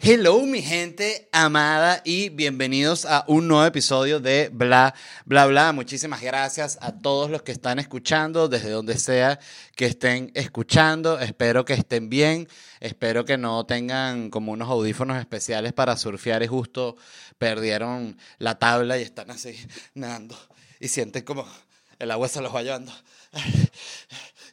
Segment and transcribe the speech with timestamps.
[0.00, 5.72] Hello mi gente amada y bienvenidos a un nuevo episodio de Bla Bla Bla.
[5.72, 9.40] Muchísimas gracias a todos los que están escuchando desde donde sea
[9.74, 11.18] que estén escuchando.
[11.18, 12.48] Espero que estén bien.
[12.78, 16.96] Espero que no tengan como unos audífonos especiales para surfear y justo
[17.36, 19.56] perdieron la tabla y están así
[19.94, 20.38] nadando
[20.78, 21.44] y sienten como
[21.98, 22.92] el agua se los va llevando.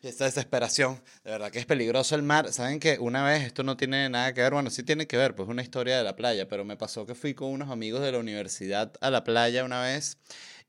[0.06, 2.54] Y esta desesperación, de verdad que es peligroso el mar.
[2.54, 5.34] Saben que una vez, esto no tiene nada que ver, bueno, sí tiene que ver,
[5.34, 8.12] pues una historia de la playa, pero me pasó que fui con unos amigos de
[8.12, 10.20] la universidad a la playa una vez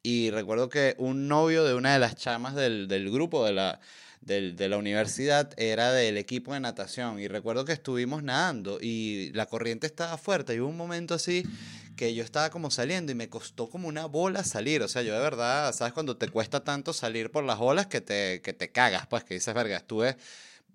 [0.02, 3.78] y recuerdo que un novio de una de las chamas del, del grupo de la,
[4.26, 9.46] de la universidad era del equipo de natación y recuerdo que estuvimos nadando y la
[9.46, 11.44] corriente estaba fuerte y hubo un momento así
[11.96, 14.82] que yo estaba como saliendo y me costó como una bola salir.
[14.82, 15.94] O sea, yo de verdad, ¿sabes?
[15.94, 19.34] Cuando te cuesta tanto salir por las olas que te, que te cagas, pues que
[19.34, 20.16] dices, verga, estuve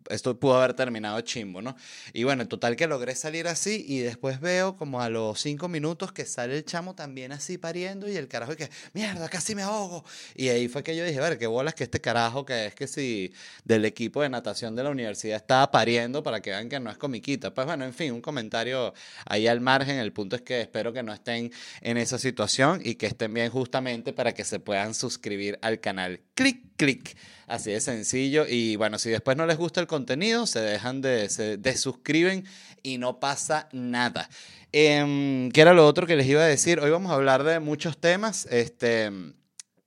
[0.10, 1.76] esto pudo haber terminado chimbo, ¿no?
[2.14, 5.68] Y bueno, en total que logré salir así y después veo como a los cinco
[5.68, 9.56] minutos que sale el chamo también así pariendo y el carajo y que, mierda, casi
[9.56, 10.04] me ahogo.
[10.36, 12.76] Y ahí fue que yo dije, a ver, qué bolas que este carajo que es
[12.76, 16.80] que si del equipo de natación de la universidad estaba pariendo para que vean que
[16.80, 17.54] no es comiquita.
[17.54, 18.94] Pues bueno, en fin, un comentario
[19.26, 19.98] ahí al margen.
[19.98, 23.50] El punto es que espero que no estén en esa situación y que estén bien
[23.50, 26.22] justamente para que se puedan suscribir al canal.
[26.36, 27.16] Clic, clic.
[27.52, 28.46] Así de sencillo.
[28.48, 32.46] Y bueno, si después no les gusta el contenido, se dejan de, se desuscriben
[32.82, 34.30] y no pasa nada.
[34.72, 36.80] Eh, ¿Qué era lo otro que les iba a decir?
[36.80, 38.46] Hoy vamos a hablar de muchos temas.
[38.46, 39.12] Este,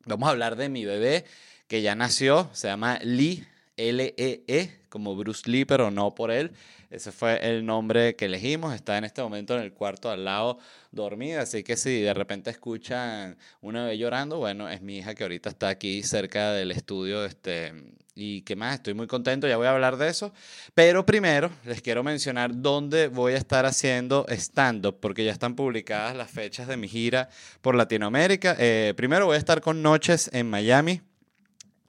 [0.05, 1.25] vamos a hablar de mi bebé
[1.67, 2.51] que ya nació.
[2.53, 3.47] Se llama Lee,
[3.79, 6.53] L-E-E, -E, como Bruce Lee, pero no por él.
[6.89, 8.73] Ese fue el nombre que elegimos.
[8.73, 10.61] Está en este momento en el cuarto al lado
[10.93, 11.43] dormida.
[11.43, 15.49] Así que si de repente escuchan una bebé llorando, bueno, es mi hija que ahorita
[15.49, 17.25] está aquí cerca del estudio.
[17.25, 17.73] Este,
[18.15, 20.33] y qué más, estoy muy contento, ya voy a hablar de eso.
[20.75, 26.15] Pero primero les quiero mencionar dónde voy a estar haciendo stand-up, porque ya están publicadas
[26.15, 27.29] las fechas de mi gira
[27.63, 28.55] por Latinoamérica.
[28.61, 31.01] Eh, primero voy a estar con Noches en Miami.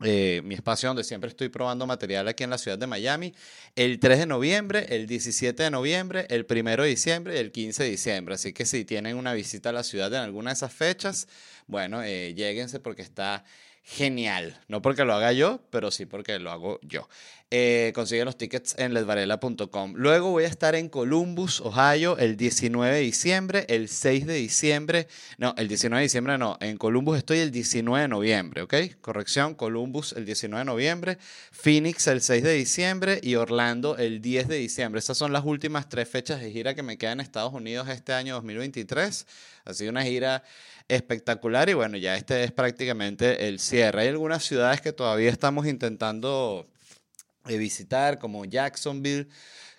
[0.04, 3.34] Eh, mi espacio donde siempre estoy probando material aquí en la ciudad de Miami,
[3.78, 7.84] el 3 de noviembre, el 17 de noviembre, el 1 de diciembre y el 15
[7.84, 8.36] de diciembre.
[8.36, 11.30] Así que si tienen una visita a la ciudad en alguna de esas fechas,
[11.68, 13.46] bueno, eh, lléguense porque está
[13.84, 14.60] genial.
[14.68, 17.08] No porque lo haga yo, pero sí porque lo hago yo.
[17.52, 19.94] Eh, consiguen los tickets en ledvarela.com.
[19.96, 25.08] Luego voy a estar en Columbus, Ohio, el 19 de diciembre, el 6 de diciembre.
[25.38, 26.58] No, el 19 de diciembre no.
[26.60, 28.74] En Columbus estoy el 19 de noviembre, ¿ok?
[29.00, 31.18] Corrección, Columbus el 19 de noviembre,
[31.52, 34.98] Phoenix el 6 de diciembre y Orlando el 10 de diciembre.
[34.98, 38.14] Estas son las últimas tres fechas de gira que me quedan en Estados Unidos este
[38.14, 39.28] año 2023.
[39.66, 40.44] Ha sido una gira
[40.88, 44.02] espectacular y bueno, ya este es prácticamente el cierre.
[44.02, 46.68] Hay algunas ciudades que todavía estamos intentando
[47.46, 49.28] visitar, como Jacksonville,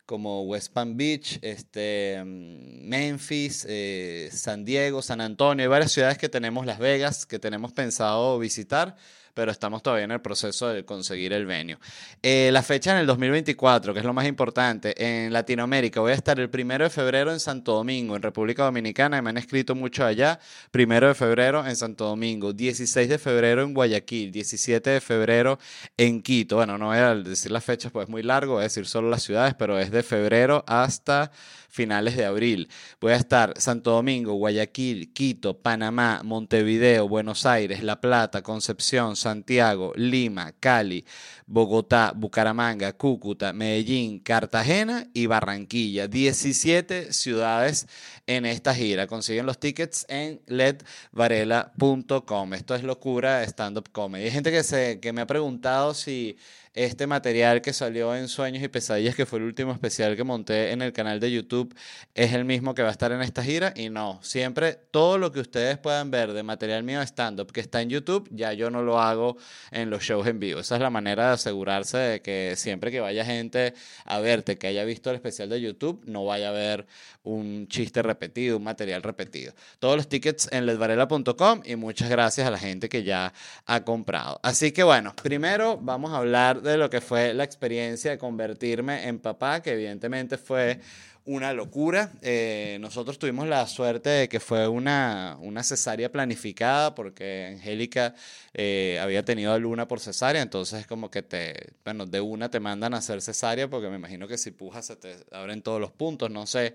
[0.07, 6.29] como West Palm Beach, este, Memphis, eh, San Diego, San Antonio, hay varias ciudades que
[6.29, 8.97] tenemos, Las Vegas, que tenemos pensado visitar
[9.37, 11.77] pero estamos todavía en el proceso de conseguir el venue.
[12.23, 16.15] Eh, la fecha en el 2024, que es lo más importante, en Latinoamérica, voy a
[16.15, 19.75] estar el primero de febrero en Santo Domingo, en República Dominicana, y me han escrito
[19.75, 25.01] mucho allá, primero de febrero en Santo Domingo, 16 de febrero en Guayaquil, 17 de
[25.03, 25.59] febrero
[25.99, 26.57] en Quito.
[26.57, 29.11] Bueno, no voy a decir las fechas, pues es muy largo, voy a decir solo
[29.11, 31.31] las ciudades, pero es de febrero hasta
[31.77, 32.69] finales de abril.
[33.01, 39.93] Voy a estar Santo Domingo, Guayaquil, Quito, Panamá, Montevideo, Buenos Aires, La Plata, Concepción, Santiago,
[39.95, 41.05] Lima, Cali,
[41.47, 46.09] Bogotá, Bucaramanga, Cúcuta, Medellín, Cartagena y Barranquilla.
[46.09, 47.87] 17 ciudades
[48.27, 49.07] en esta gira.
[49.07, 52.55] Consiguen los tickets en ledvarela.com.
[52.55, 54.25] Esto es locura stand-up comedy.
[54.25, 56.39] Hay gente que, se, que me ha preguntado si
[56.77, 60.73] este material que salió en Sueños y Pesadillas, que fue el último especial que monté
[60.73, 61.75] en el canal de YouTube,
[62.15, 63.73] es el mismo que va a estar en esta gira.
[63.75, 67.81] Y no, siempre todo lo que ustedes puedan ver de material mío stand-up que está
[67.81, 69.39] en YouTube, ya yo no lo hago
[69.71, 70.61] en los shows en vivo.
[70.61, 73.73] Esa es la manera de asegurarse de que siempre que vaya gente
[74.05, 76.87] a verte, que haya visto el especial de YouTube, no vaya a ver
[77.23, 79.55] un chiste repetido, un material repetido.
[79.79, 83.33] Todos los tickets en ledvarela.com y muchas gracias a la gente que ya
[83.65, 84.39] ha comprado.
[84.43, 89.09] Así que bueno, primero vamos a hablar de lo que fue la experiencia de convertirme
[89.09, 90.81] en papá, que evidentemente fue
[91.27, 92.13] una locura.
[92.23, 98.15] Eh, nosotros tuvimos la suerte de que fue una, una cesárea planificada porque Angélica
[98.55, 102.61] eh, había tenido a Luna por cesárea, entonces como que te, bueno, de una te
[102.61, 105.91] mandan a hacer cesárea porque me imagino que si pujas se te abren todos los
[105.91, 106.75] puntos, no sé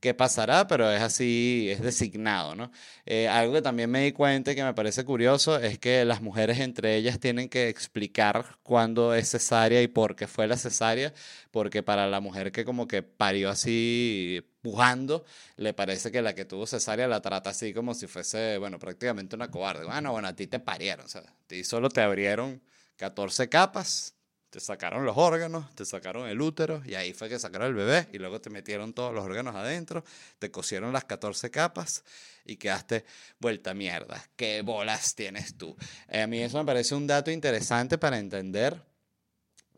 [0.00, 2.70] qué pasará, pero es así, es designado, ¿no?
[3.06, 6.22] Eh, algo que también me di cuenta y que me parece curioso es que las
[6.22, 11.12] mujeres entre ellas tienen que explicar cuándo es cesárea y por qué fue la cesárea,
[11.50, 15.24] porque para la mujer que como que parió así pujando,
[15.56, 19.36] le parece que la que tuvo cesárea la trata así como si fuese, bueno, prácticamente
[19.36, 19.84] una cobarde.
[19.84, 22.62] Bueno, bueno, a ti te parieron, o sea, a ti solo te abrieron
[22.96, 24.14] 14 capas,
[24.50, 28.08] te sacaron los órganos, te sacaron el útero y ahí fue que sacaron el bebé
[28.12, 30.04] y luego te metieron todos los órganos adentro,
[30.38, 32.02] te cosieron las 14 capas
[32.44, 33.04] y quedaste
[33.38, 34.24] vuelta mierda.
[34.36, 35.76] ¿Qué bolas tienes tú?
[36.08, 38.82] Eh, a mí eso me parece un dato interesante para entender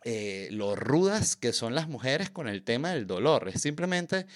[0.04, 3.48] eh, lo rudas que son las mujeres con el tema del dolor.
[3.48, 4.26] Es simplemente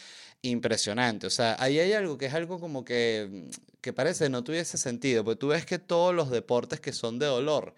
[0.42, 1.26] impresionante.
[1.26, 3.48] O sea, ahí hay algo que es algo como que,
[3.80, 7.26] que parece no tuviese sentido, porque tú ves que todos los deportes que son de
[7.26, 7.74] dolor,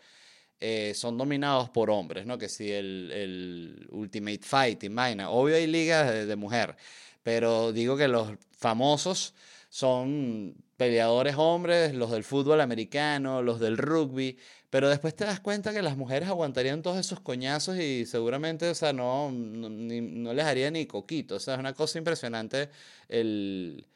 [0.61, 2.39] eh, son dominados por hombres, ¿no?
[2.39, 5.31] Que si el, el Ultimate Fighting, vaina.
[5.31, 6.77] Obvio hay ligas de, de, mujer,
[7.23, 9.35] pero digo que los famosos
[9.69, 14.39] son peleadores hombres, los del fútbol americano, los del rugby,
[14.71, 18.75] pero después te das cuenta que las mujeres aguantarían todos esos coñazos y seguramente, o
[18.75, 22.71] sea, no, no, no les haría ni coquito, o sea, es una cosa impresionante
[23.09, 23.87] el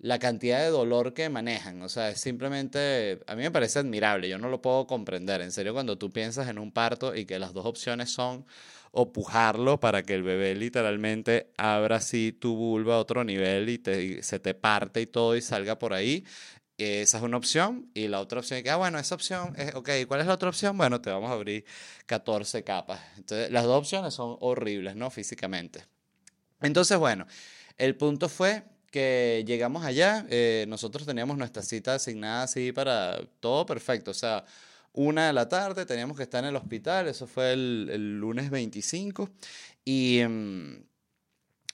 [0.00, 1.82] la cantidad de dolor que manejan.
[1.82, 5.42] O sea, es simplemente, a mí me parece admirable, yo no lo puedo comprender.
[5.42, 8.46] En serio, cuando tú piensas en un parto y que las dos opciones son
[8.92, 13.78] o pujarlo para que el bebé literalmente abra así tu vulva a otro nivel y,
[13.78, 16.24] te, se te parte y todo y salga por ahí.
[16.78, 17.90] Esa es una opción.
[17.92, 20.34] Y la otra opción es que, ah, bueno, esa opción es, ok, ¿cuál es la
[20.34, 20.78] otra opción?
[20.78, 21.66] Bueno, te vamos a abrir
[22.06, 23.00] 14 capas.
[23.18, 25.10] Entonces, las dos opciones son horribles, ¿no?
[25.10, 25.84] Físicamente.
[26.62, 27.26] Entonces, bueno,
[27.76, 33.66] el punto fue que llegamos allá, eh, nosotros teníamos nuestra cita asignada así para todo
[33.66, 34.44] perfecto, o sea,
[34.92, 38.50] una de la tarde teníamos que estar en el hospital, eso fue el, el lunes
[38.50, 39.30] 25,
[39.84, 40.22] y...
[40.24, 40.90] Um,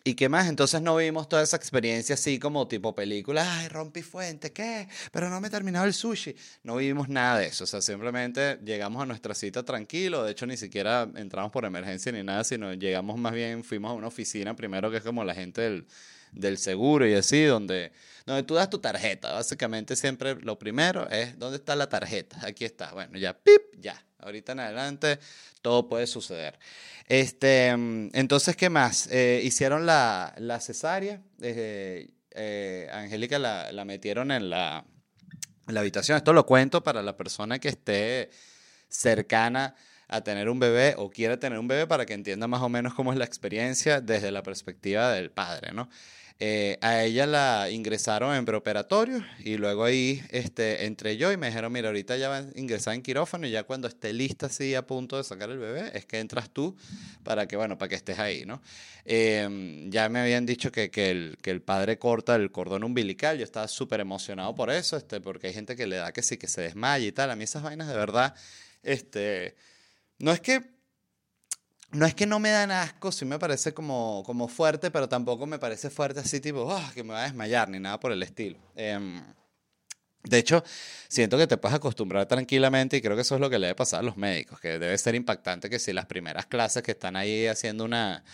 [0.06, 0.46] ¿Y qué más?
[0.46, 4.86] Entonces no vimos toda esa experiencia así como tipo película, ay, rompí fuente, ¿qué?
[5.10, 6.36] Pero no me he terminado el sushi.
[6.62, 10.46] No vivimos nada de eso, o sea, simplemente llegamos a nuestra cita tranquilo, de hecho
[10.46, 14.54] ni siquiera entramos por emergencia ni nada, sino llegamos más bien, fuimos a una oficina
[14.54, 15.86] primero que es como la gente del,
[16.32, 17.93] del seguro y así, donde,
[18.25, 19.32] donde tú das tu tarjeta.
[19.32, 22.38] Básicamente siempre lo primero es, ¿dónde está la tarjeta?
[22.46, 22.93] Aquí está.
[22.93, 24.02] Bueno, ya, pip, ya.
[24.19, 25.19] Ahorita en adelante
[25.62, 26.58] todo puede suceder.
[27.06, 29.08] Este, entonces, ¿qué más?
[29.11, 31.23] Eh, hicieron la, la cesárea.
[31.40, 34.84] Eh, eh, Angélica la, la, metieron en la,
[35.69, 36.17] en la habitación.
[36.17, 38.31] Esto lo cuento para la persona que esté
[38.88, 39.75] cercana
[40.08, 42.94] a tener un bebé o quiere tener un bebé para que entienda más o menos
[42.94, 45.88] cómo es la experiencia desde la perspectiva del padre, ¿no?
[46.38, 51.46] Eh, a ella la ingresaron en preoperatorio y luego ahí este, entré yo y me
[51.46, 54.74] dijeron, mira, ahorita ya va a ingresar en quirófano y ya cuando esté lista así
[54.74, 56.76] a punto de sacar el bebé, es que entras tú
[57.22, 58.60] para que, bueno, para que estés ahí, ¿no?
[59.06, 63.38] Eh, ya me habían dicho que, que, el, que el padre corta el cordón umbilical,
[63.38, 66.36] yo estaba súper emocionado por eso, este, porque hay gente que le da que sí,
[66.36, 68.34] que se desmaya y tal, a mí esas vainas de verdad,
[68.82, 69.56] este,
[70.18, 70.76] no es que
[71.92, 75.46] no es que no me dan asco, sí me parece como, como fuerte, pero tampoco
[75.46, 78.23] me parece fuerte así tipo, oh, que me va a desmayar, ni nada por el
[78.23, 78.58] estilo.
[78.75, 78.99] Eh,
[80.26, 80.64] de hecho,
[81.08, 83.76] siento que te puedes acostumbrar tranquilamente y creo que eso es lo que le debe
[83.76, 87.14] pasar a los médicos, que debe ser impactante que si las primeras clases que están
[87.14, 88.25] ahí haciendo una,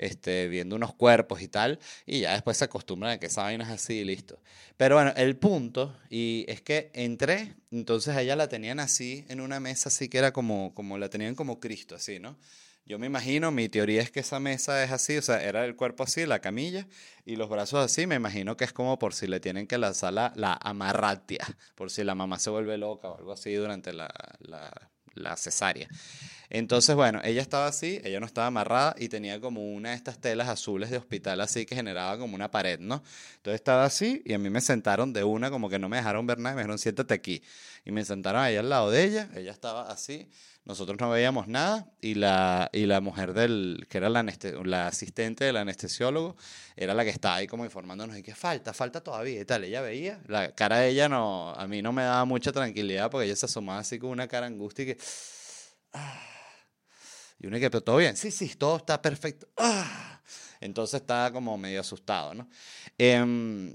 [0.00, 3.64] este, viendo unos cuerpos y tal, y ya después se acostumbran a que esa vaina
[3.64, 4.40] es así y listo.
[4.78, 9.60] Pero bueno, el punto, y es que entré, entonces ella la tenían así, en una
[9.60, 12.38] mesa así que era como, como la tenían como Cristo, así, ¿no?
[12.86, 15.76] Yo me imagino, mi teoría es que esa mesa es así, o sea, era el
[15.76, 16.88] cuerpo así, la camilla,
[17.26, 20.14] y los brazos así, me imagino que es como por si le tienen que lanzar
[20.14, 24.10] la, la amarratia, por si la mamá se vuelve loca o algo así durante la,
[24.40, 25.88] la, la cesárea.
[26.52, 30.18] Entonces, bueno, ella estaba así, ella no estaba amarrada y tenía como una de estas
[30.18, 33.04] telas azules de hospital así que generaba como una pared, ¿no?
[33.36, 36.26] Entonces estaba así y a mí me sentaron de una como que no me dejaron
[36.26, 37.42] ver nada me dijeron siéntate aquí.
[37.84, 40.28] Y me sentaron ahí al lado de ella, ella estaba así,
[40.64, 45.56] nosotros no veíamos nada y la, y la mujer del, que era la, asistente del
[45.56, 46.36] anestesiólogo,
[46.76, 49.64] era la que estaba ahí como informándonos y que falta, falta todavía y tal.
[49.64, 53.26] Ella veía, la cara de ella no, a mí no me daba mucha tranquilidad porque
[53.26, 54.98] ella se asomaba así con una cara angustia y que...
[55.92, 56.26] Ah,
[57.40, 59.48] y uno que, pero todo bien, sí, sí, todo está perfecto.
[59.56, 60.20] ¡Ah!
[60.60, 62.48] Entonces estaba como medio asustado, ¿no?
[62.98, 63.74] Em,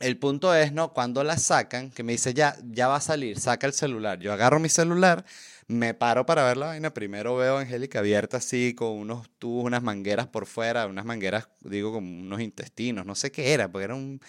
[0.00, 0.92] el punto es, ¿no?
[0.92, 4.18] Cuando la sacan, que me dice, ya, ya va a salir, saca el celular.
[4.18, 5.24] Yo agarro mi celular,
[5.70, 6.92] me paro para ver la vaina.
[6.92, 11.48] Primero veo a Angélica abierta así, con unos tubos, unas mangueras por fuera, unas mangueras,
[11.60, 14.20] digo, como unos intestinos, no sé qué era, porque era un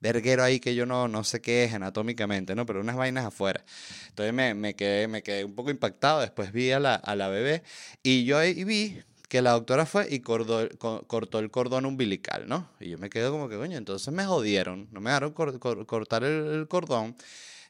[0.00, 2.66] verguero ahí que yo no, no sé qué es anatómicamente, ¿no?
[2.66, 3.64] Pero unas vainas afuera.
[4.08, 7.28] Entonces me, me, quedé, me quedé un poco impactado, después vi a la, a la
[7.28, 7.62] bebé
[8.02, 12.70] y yo ahí vi que la doctora fue y cortó, el cordón umbilical, ¿no?
[12.80, 16.66] Y yo me quedo como que, coño, entonces me jodieron, no me dejaron cortar el,
[16.68, 17.16] cordón.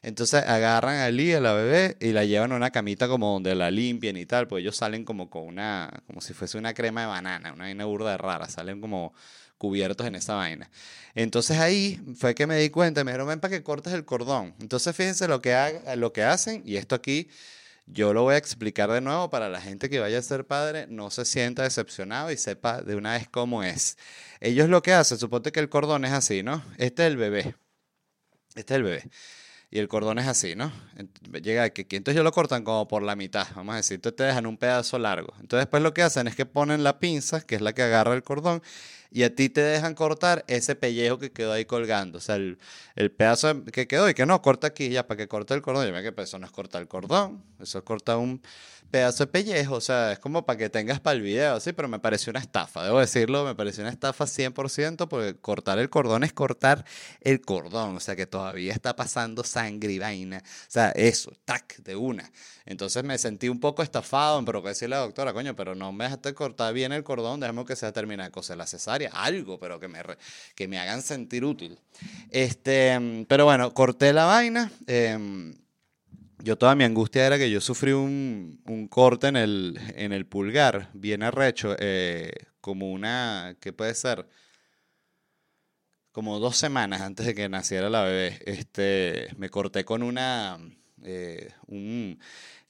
[0.01, 3.55] Entonces agarran a Lee, a la bebé, y la llevan a una camita como donde
[3.55, 7.01] la limpien y tal, pues ellos salen como con una, como si fuese una crema
[7.01, 9.13] de banana, una vaina burda rara, salen como
[9.57, 10.69] cubiertos en esa vaina.
[11.15, 14.53] Entonces ahí fue que me di cuenta, me dijeron, ven para que cortes el cordón.
[14.59, 17.29] Entonces fíjense lo que, lo que hacen, y esto aquí
[17.87, 20.87] yo lo voy a explicar de nuevo para la gente que vaya a ser padre,
[20.87, 23.97] no se sienta decepcionado y sepa de una vez cómo es.
[24.39, 26.63] Ellos lo que hacen, suponte que el cordón es así, ¿no?
[26.77, 27.55] Este es el bebé.
[28.55, 29.09] Este es el bebé.
[29.69, 30.71] Y el cordón es así, ¿no?
[31.43, 31.81] Llega aquí.
[31.81, 33.95] Entonces ellos lo cortan como por la mitad, vamos a decir.
[33.95, 35.33] Entonces te dejan un pedazo largo.
[35.41, 38.13] Entonces después lo que hacen es que ponen la pinza, que es la que agarra
[38.13, 38.63] el cordón,
[39.15, 42.17] y a ti te dejan cortar ese pellejo que quedó ahí colgando.
[42.17, 42.57] O sea, el,
[43.15, 45.87] pedazo que quedó y que no, corta aquí ya para que corte el cordón.
[45.87, 48.41] Yo me que eso no es cortar el cordón, eso es cortar un
[48.91, 49.75] pedazo de pellejo.
[49.75, 52.41] O sea, es como para que tengas para el video, sí, pero me pareció una
[52.41, 56.83] estafa, debo decirlo, me pareció una estafa 100% porque cortar el cordón es cortar
[57.21, 57.95] el cordón.
[57.95, 60.43] O sea, que todavía está pasando sangre y vaina.
[60.43, 62.29] O sea, eso, tac, de una.
[62.65, 65.91] Entonces me sentí un poco estafado, pero que decirle a la doctora, coño, pero no
[65.91, 69.59] me dejaste cortar bien el cordón, déjame que sea terminar de coser la cesárea algo,
[69.59, 70.01] pero que me,
[70.55, 71.77] que me hagan sentir útil.
[72.31, 74.71] Este, pero bueno, corté la vaina.
[74.87, 75.53] Em,
[76.39, 80.25] yo toda mi angustia era que yo sufrí un, un corte en el, en el
[80.25, 82.31] pulgar, bien arrecho, eh,
[82.61, 84.27] como una, ¿qué puede ser?
[86.11, 88.39] Como dos semanas antes de que naciera la bebé.
[88.45, 90.57] Este, me corté con una,
[91.05, 92.19] eh, un,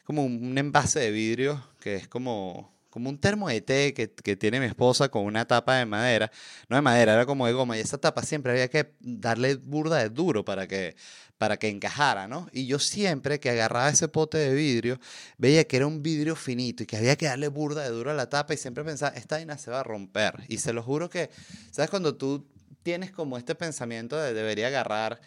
[0.03, 4.37] como un envase de vidrio que es como como un termo de té que, que,
[4.37, 6.31] tiene mi esposa con una tapa de madera,
[6.69, 9.97] no de madera, era como de goma, y esa tapa siempre había que darle burda
[9.97, 10.95] de duro para que,
[11.37, 12.47] para que encajara, ¿no?
[12.53, 14.97] Y yo siempre que agarraba ese pote de vidrio,
[15.37, 18.13] veía que era un vidrio finito y que había que darle burda de duro a
[18.13, 20.45] la tapa y siempre pensaba, esta vaina se va a romper.
[20.47, 21.29] Y se lo juro que,
[21.71, 21.89] ¿sabes?
[21.89, 22.47] Cuando tú
[22.81, 25.19] tienes como este pensamiento de debería agarrar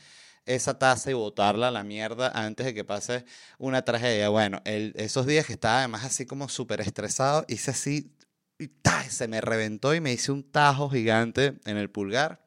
[0.48, 3.24] esa taza y botarla a la mierda antes de que pase
[3.58, 4.28] una tragedia.
[4.30, 8.12] Bueno, esos días que estaba además así como súper estresado, hice así,
[8.58, 8.70] y
[9.10, 12.40] se me reventó y me hice un tajo gigante en el pulgar.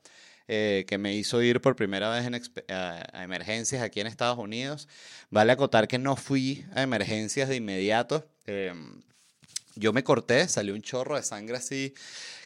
[0.53, 2.35] Eh, que me hizo ir por primera vez en
[2.75, 4.89] a, emergencias aquí en Estados Unidos.
[5.29, 8.27] Vale acotar que no fui a emergencias de inmediato.
[8.45, 9.01] Em,
[9.75, 11.93] yo me corté, salió un chorro de sangre así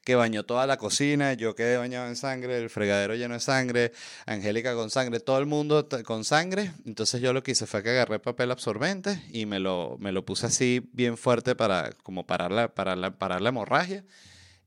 [0.05, 3.91] que bañó toda la cocina, yo quedé bañado en sangre, el fregadero lleno de sangre,
[4.27, 6.71] Angélica con sangre, todo el mundo con sangre.
[6.85, 10.23] Entonces yo lo que hice fue que agarré papel absorbente y me lo, me lo
[10.23, 14.05] puse así bien fuerte para como parar la, para parar la hemorragia.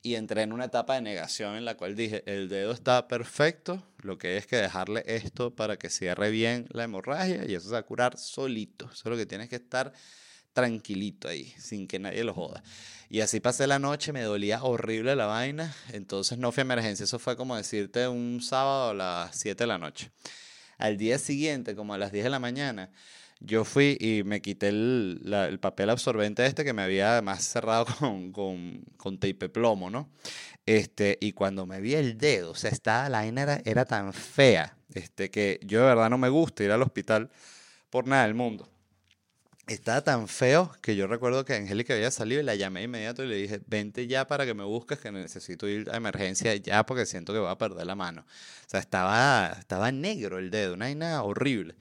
[0.03, 3.83] Y entré en una etapa de negación en la cual dije, el dedo está perfecto,
[3.99, 7.75] lo que es que dejarle esto para que cierre bien la hemorragia y eso se
[7.75, 8.93] va a curar solito.
[8.93, 9.93] Solo que tienes que estar
[10.59, 12.65] tranquilito ahí, sin que nadie lo joda.
[13.09, 17.05] Y así pasé la noche, me dolía horrible la vaina, entonces no fui a emergencia,
[17.05, 20.11] eso fue como decirte un sábado a las 7 de la noche.
[20.77, 22.91] Al día siguiente, como a las 10 de la mañana,
[23.39, 27.87] yo fui y me quité el, el papel absorbente este que me había además cerrado
[28.01, 30.11] con, con, con tape plomo, ¿no?
[30.67, 34.13] Este, y cuando me vi el dedo, o sea, esta la vaina era, era tan
[34.13, 37.31] fea, este, que yo de verdad no me gusta ir al hospital
[37.91, 38.69] por nada del mundo
[39.69, 43.29] estaba tan feo que yo recuerdo que Angélica había salido y la llamé inmediato y
[43.29, 47.07] le dije, vente ya para que me busques, que necesito ir a emergencia ya porque
[47.07, 48.23] siento que voy a perder la mano.
[48.23, 51.75] O sea, estaba, estaba negro el dedo, una vaina horrible.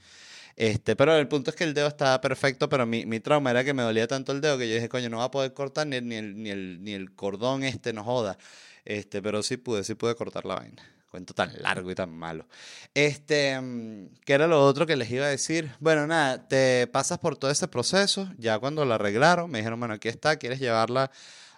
[0.57, 3.63] Este, pero el punto es que el dedo estaba perfecto, pero mi, mi trauma era
[3.63, 5.87] que me dolía tanto el dedo que yo dije, coño, no va a poder cortar
[5.87, 8.37] ni, ni, el, ni, el, ni el cordón este, no joda.
[8.85, 10.83] Este, pero sí pude, sí pude cortar la vaina.
[11.09, 12.45] Cuento tan largo y tan malo.
[12.93, 15.71] Este, mm, ¿qué era lo otro que les iba a decir?
[15.79, 18.29] Bueno, nada, te pasas por todo ese proceso.
[18.37, 21.09] Ya cuando la arreglaron, me dijeron, bueno, aquí está, ¿quieres llevarla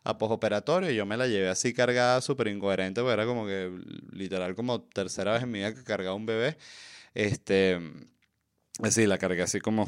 [0.04, 0.92] a posoperatorio?
[0.92, 3.72] Y yo me la llevé así cargada, súper incoherente, porque era como que
[4.12, 6.58] literal como tercera vez en mi vida que cargaba un bebé.
[7.16, 7.80] Este,
[8.84, 9.88] así, la cargué así como,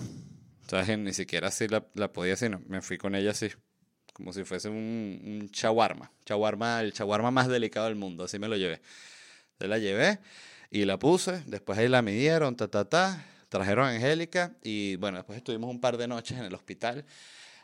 [0.67, 0.97] ¿sabes?
[0.97, 3.49] Ni siquiera así la, la podía, sino me fui con ella así,
[4.13, 6.11] como si fuese un, un chaguarma.
[6.25, 8.81] Chaguarma, el chaguarma más delicado del mundo, así me lo llevé.
[9.61, 10.17] Se la llevé
[10.71, 15.17] y la puse, después ahí la midieron, ta, ta, ta, trajeron a Angélica y bueno,
[15.17, 17.05] después estuvimos un par de noches en el hospital.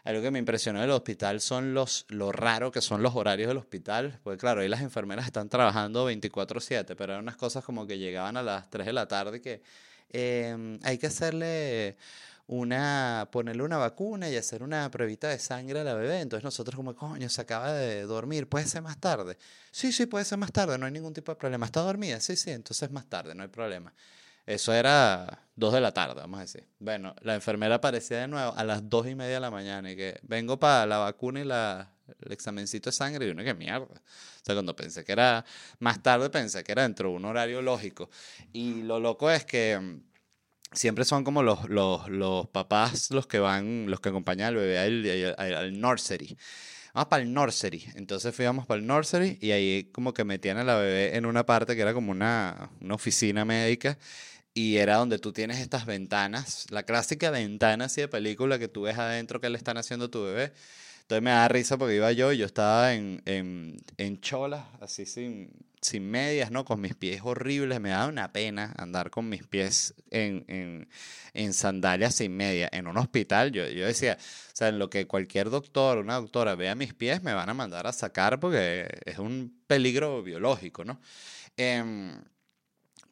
[0.04, 3.58] Algo que me impresionó del hospital son los, lo raro que son los horarios del
[3.58, 7.98] hospital, porque claro, ahí las enfermeras están trabajando 24/7, pero eran unas cosas como que
[7.98, 9.64] llegaban a las 3 de la tarde que
[10.12, 11.98] em, hay que hacerle
[12.48, 16.22] una, ponerle una vacuna y hacer una pruebita de sangre a la bebé.
[16.22, 19.38] Entonces nosotros como, coño, se acaba de dormir, ¿puede ser más tarde?
[19.72, 21.66] Sí, sí, puede ser más tarde, no hay ningún tipo de problema.
[21.66, 22.20] ¿Está dormida?
[22.20, 23.94] Sí, sí, entonces más tarde, no hay problema.
[24.46, 26.66] Eso era dos de la tarde, vamos a decir.
[26.80, 29.98] Bueno, la enfermera aparecía de nuevo a las dos y media de la mañana y
[29.98, 33.86] que vengo para la vacuna y la, el examencito de sangre y uno que mierda.
[33.86, 35.44] O sea, cuando pensé que era
[35.80, 38.10] más tarde, pensé que era dentro de un horario lógico.
[38.54, 40.02] Y lo loco es que mm,
[40.72, 44.80] siempre son como los, los, los papás los que van, los que acompañan al bebé
[44.80, 46.38] al, al, nursery.
[46.94, 47.86] Vamos para el nursery.
[47.96, 51.46] Entonces fuimos para el nursery y ahí como que metían a la bebé en una
[51.46, 53.98] parte que era como una, una oficina médica
[54.54, 58.84] y era donde tú tienes estas ventanas, la clásica ventana así de película que tú
[58.84, 60.52] ves adentro que le están haciendo tu bebé.
[61.02, 65.06] Entonces me da risa porque iba yo y yo estaba en, en, en cholas, así
[65.06, 66.66] sin, sin medias, ¿no?
[66.66, 67.80] Con mis pies horribles.
[67.80, 70.90] Me daba una pena andar con mis pies en, en,
[71.34, 72.70] en sandalias sin medias.
[72.74, 76.56] En un hospital, yo, yo decía, o sea, en lo que cualquier doctor, una doctora
[76.56, 81.00] vea mis pies, me van a mandar a sacar porque es un peligro biológico, ¿no?
[81.58, 82.12] Eh,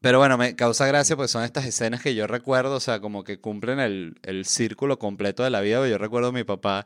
[0.02, 3.24] pero bueno, me causa gracia porque son estas escenas que yo recuerdo, o sea, como
[3.24, 5.88] que cumplen el, el círculo completo de la vida.
[5.88, 6.86] Yo recuerdo a mi papá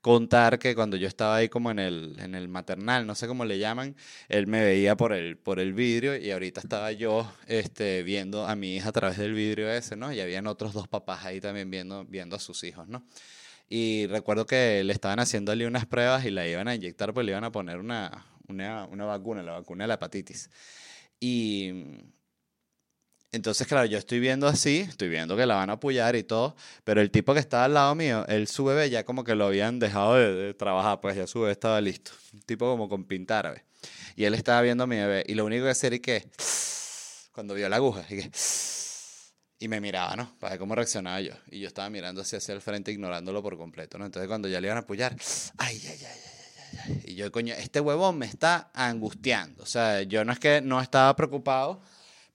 [0.00, 3.44] contar que cuando yo estaba ahí como en el, en el maternal, no sé cómo
[3.44, 3.96] le llaman,
[4.28, 8.56] él me veía por el, por el vidrio y ahorita estaba yo este, viendo a
[8.56, 10.12] mi hija a través del vidrio ese, ¿no?
[10.12, 13.04] Y habían otros dos papás ahí también viendo, viendo a sus hijos, ¿no?
[13.68, 17.32] Y recuerdo que le estaban haciéndole unas pruebas y la iban a inyectar, pues le
[17.32, 20.50] iban a poner una, una, una vacuna, la vacuna de la hepatitis.
[21.18, 21.72] Y
[23.32, 26.56] entonces, claro, yo estoy viendo así, estoy viendo que la van a apoyar y todo,
[26.84, 29.46] pero el tipo que estaba al lado mío, él su bebé ya como que lo
[29.46, 32.12] habían dejado de, trabajar, pues ya su bebé estaba listo.
[32.32, 33.64] Un tipo como con pintar,
[34.14, 36.28] Y él estaba viendo a mi bebé y lo único que hacía era que,
[37.32, 38.30] cuando vio la aguja, y que,
[39.58, 40.38] y me miraba, ¿no?
[40.38, 41.32] Para ver cómo reaccionaba yo.
[41.50, 44.06] Y yo estaba mirando hacia, hacia el frente, ignorándolo por completo, ¿no?
[44.06, 45.16] Entonces cuando ya le iban a apoyar,
[45.58, 46.20] ay, ay, ay, ay,
[46.84, 47.02] ay.
[47.04, 49.62] Y yo, coño, este huevón me está angustiando.
[49.62, 51.82] O sea, yo no es que no estaba preocupado,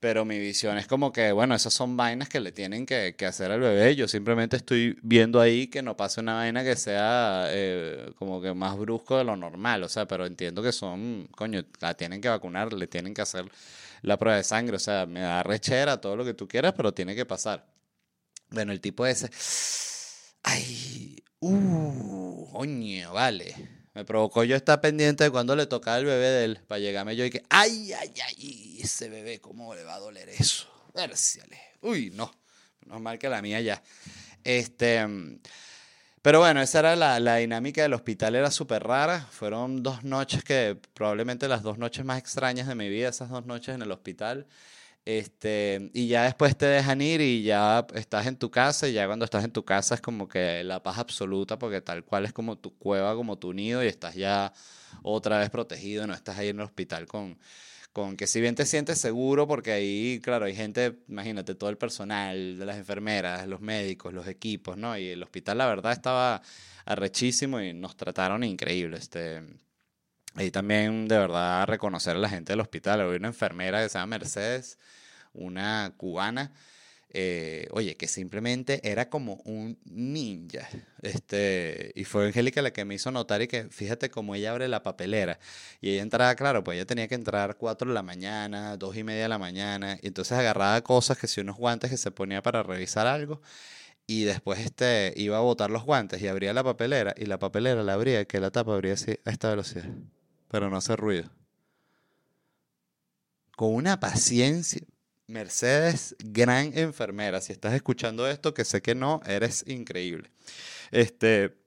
[0.01, 3.27] pero mi visión es como que, bueno, esas son vainas que le tienen que, que,
[3.27, 3.95] hacer al bebé.
[3.95, 8.51] Yo simplemente estoy viendo ahí que no pase una vaina que sea eh, como que
[8.55, 12.29] más brusco de lo normal, o sea, pero entiendo que son, coño, la tienen que
[12.29, 13.45] vacunar, le tienen que hacer
[14.01, 16.93] la prueba de sangre, o sea, me da rechera, todo lo que tú quieras, pero
[16.93, 17.67] tiene que pasar.
[18.49, 19.29] Bueno, el tipo ese,
[20.43, 23.80] ay, uh, coño, vale.
[23.93, 27.15] Me provocó yo estar pendiente de cuando le tocaba el bebé de él, para llegarme
[27.15, 30.67] yo y que, ay, ay, ay, ese bebé, ¿cómo le va a doler eso?
[30.93, 31.59] Vérciale.
[31.81, 32.31] Uy, no.
[32.85, 33.83] Normal que la mía ya.
[34.43, 35.05] Este,
[36.21, 39.27] pero bueno, esa era la, la dinámica del hospital, era súper rara.
[39.31, 43.45] Fueron dos noches que, probablemente las dos noches más extrañas de mi vida, esas dos
[43.45, 44.47] noches en el hospital.
[45.03, 49.07] Este, y ya después te dejan ir y ya estás en tu casa y ya
[49.07, 52.33] cuando estás en tu casa es como que la paz absoluta porque tal cual es
[52.33, 54.53] como tu cueva, como tu nido y estás ya
[55.01, 57.39] otra vez protegido, no estás ahí en el hospital con,
[57.93, 61.77] con que si bien te sientes seguro porque ahí, claro, hay gente, imagínate, todo el
[61.77, 64.97] personal, de las enfermeras, los médicos, los equipos, ¿no?
[64.97, 66.41] Y el hospital la verdad estaba
[66.85, 69.41] arrechísimo y nos trataron increíble, este...
[70.35, 73.01] Ahí también, de verdad, reconocer a la gente del hospital.
[73.01, 74.79] Había una enfermera que se llama Mercedes,
[75.33, 76.53] una cubana,
[77.13, 80.69] eh, oye, que simplemente era como un ninja.
[81.01, 84.67] Este, y fue Angélica la que me hizo notar y que fíjate cómo ella abre
[84.69, 85.39] la papelera.
[85.81, 89.03] Y ella entraba, claro, pues ella tenía que entrar 4 de la mañana, dos y
[89.03, 89.97] media de la mañana.
[90.01, 93.41] Y entonces agarraba cosas que si unos guantes que se ponía para revisar algo.
[94.07, 97.13] Y después este, iba a botar los guantes y abría la papelera.
[97.17, 99.85] Y la papelera la abría, que la tapa abría así a esta velocidad
[100.51, 101.29] pero no hace ruido.
[103.55, 104.81] Con una paciencia.
[105.27, 107.39] Mercedes, gran enfermera.
[107.39, 110.29] Si estás escuchando esto, que sé que no, eres increíble.
[110.91, 111.57] Este.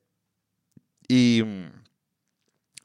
[1.09, 1.43] Y.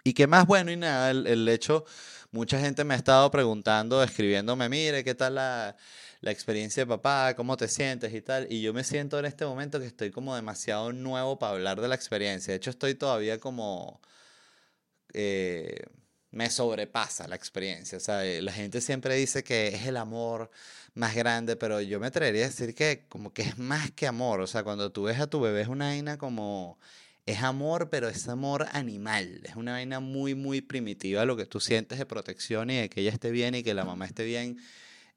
[0.05, 1.83] Y qué más bueno y nada, el, el hecho,
[2.31, 5.75] mucha gente me ha estado preguntando, escribiéndome, mire, ¿qué tal la,
[6.21, 7.35] la experiencia de papá?
[7.35, 8.47] ¿Cómo te sientes y tal?
[8.49, 11.89] Y yo me siento en este momento que estoy como demasiado nuevo para hablar de
[11.89, 12.53] la experiencia.
[12.53, 13.99] De hecho, estoy todavía como...
[15.13, 15.83] eh,
[16.31, 17.97] me sobrepasa la experiencia.
[17.97, 20.51] O sea, eh, la gente siempre dice que es el amor
[20.93, 24.41] más grande, pero yo me atrevería a decir que como que es más que amor.
[24.41, 26.79] O sea, cuando tú ves a tu bebé es una vaina como...
[27.25, 29.41] Es amor, pero es amor animal.
[29.43, 33.01] Es una vaina muy, muy primitiva lo que tú sientes de protección y de que
[33.01, 34.57] ella esté bien y que la mamá esté bien.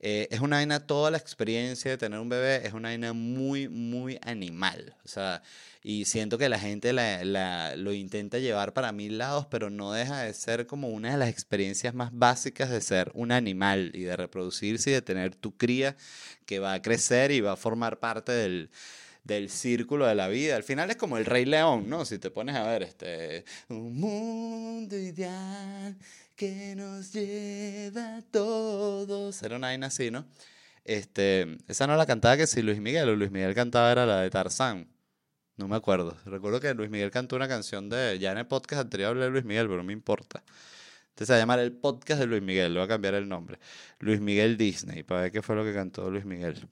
[0.04, 3.68] Eh, es una vaina, toda la experiencia de tener un bebé es una vaina muy,
[3.68, 4.96] muy animal.
[5.04, 5.42] O sea,
[5.84, 9.92] y siento que la gente la, la- lo intenta llevar para mil lados, pero no
[9.92, 14.00] deja de ser como una de las experiencias más básicas de ser un animal y
[14.02, 15.96] de reproducirse y de tener tu cría
[16.46, 18.70] que va a crecer y va a formar parte del,
[19.24, 20.56] del círculo de la vida.
[20.56, 22.04] Al final es como el Rey León, ¿no?
[22.04, 25.96] Si te pones a ver, este, un mundo ideal
[26.42, 29.40] que nos lleva todos.
[29.44, 30.24] Era una vaina así, ¿no?
[30.82, 34.22] Este, esa no la cantaba que si Luis Miguel o Luis Miguel cantaba era la
[34.22, 34.88] de Tarzán.
[35.56, 36.16] No me acuerdo.
[36.24, 38.18] Recuerdo que Luis Miguel cantó una canción de.
[38.18, 40.42] Ya en el podcast anterior hablé de Luis Miguel, pero no me importa.
[41.10, 42.74] Entonces se va a llamar el podcast de Luis Miguel.
[42.74, 43.60] Le voy a cambiar el nombre.
[44.00, 45.04] Luis Miguel Disney.
[45.04, 46.68] Para ver qué fue lo que cantó Luis Miguel.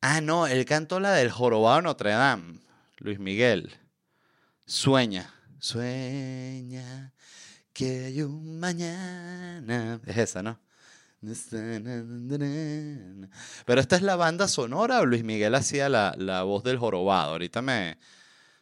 [0.00, 0.48] Ah, no.
[0.48, 2.58] Él cantó la del Jorobado Notre Dame.
[2.98, 3.72] Luis Miguel.
[4.64, 5.35] Sueña.
[5.58, 7.12] Sueña
[7.76, 10.00] que hay un mañana.
[10.06, 10.58] Es esa, ¿no?
[13.66, 17.32] Pero esta es la banda sonora Luis Miguel hacía la, la voz del jorobado.
[17.32, 17.98] Ahorita me,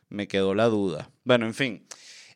[0.08, 1.10] me quedó la duda.
[1.24, 1.86] Bueno, en fin.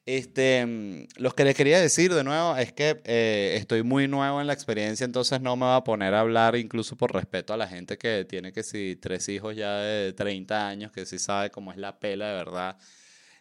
[0.06, 4.46] Este, lo que les quería decir de nuevo es que eh, estoy muy nuevo en
[4.46, 7.68] la experiencia, entonces no me voy a poner a hablar incluso por respeto a la
[7.68, 11.72] gente que tiene que si tres hijos ya de 30 años, que sí sabe cómo
[11.72, 12.78] es la pela de verdad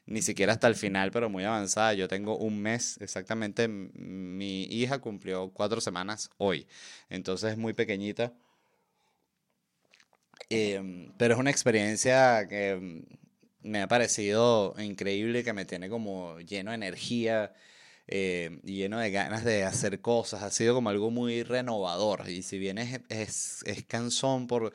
[0.07, 1.93] ni siquiera hasta el final, pero muy avanzada.
[1.93, 6.67] Yo tengo un mes, exactamente, mi hija cumplió cuatro semanas hoy,
[7.09, 8.33] entonces es muy pequeñita.
[10.49, 13.03] Em, pero es una experiencia que
[13.61, 17.53] me ha parecido increíble, que me tiene como lleno de energía
[18.07, 20.41] eh, y lleno de ganas de hacer cosas.
[20.43, 22.29] Ha sido como algo muy renovador.
[22.29, 24.73] Y si bien es, es, es cansón por,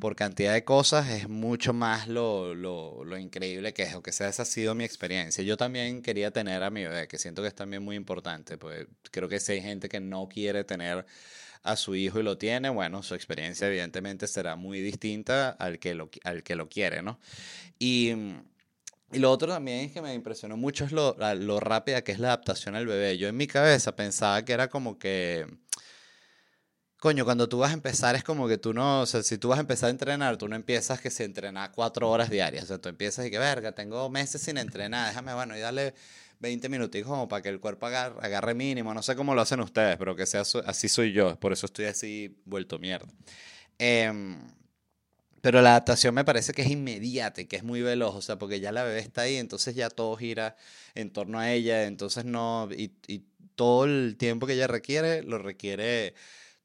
[0.00, 3.94] por cantidad de cosas, es mucho más lo, lo, lo increíble que es.
[3.94, 5.42] O que sea, esa ha sido mi experiencia.
[5.42, 8.58] Yo también quería tener a mi bebé, que siento que es también muy importante.
[8.58, 11.04] Pues creo que si hay gente que no quiere tener
[11.64, 15.94] a su hijo y lo tiene, bueno, su experiencia evidentemente será muy distinta al que
[15.94, 17.18] lo, al que lo quiere, ¿no?
[17.78, 18.12] Y,
[19.12, 22.18] y lo otro también es que me impresionó mucho es lo, lo rápida que es
[22.18, 23.16] la adaptación al bebé.
[23.16, 25.46] Yo en mi cabeza pensaba que era como que,
[26.98, 29.48] coño, cuando tú vas a empezar es como que tú no, o sea, si tú
[29.48, 32.64] vas a empezar a entrenar, tú no empiezas que se entrena cuatro horas diarias.
[32.64, 35.94] O sea, tú empiezas y que, verga, tengo meses sin entrenar, déjame, bueno, y darle
[36.40, 38.92] 20 minuticos como para que el cuerpo agarre, agarre mínimo.
[38.92, 41.38] No sé cómo lo hacen ustedes, pero que sea así soy yo.
[41.40, 43.08] Por eso estoy así vuelto mierda.
[43.78, 44.38] Em,
[45.40, 48.38] pero la adaptación me parece que es inmediata y que es muy veloz, o sea,
[48.38, 50.56] porque ya la bebé está ahí, entonces ya todo gira
[50.94, 53.24] en torno a ella, entonces no, y, y
[53.54, 56.14] todo el tiempo que ella requiere, lo requiere,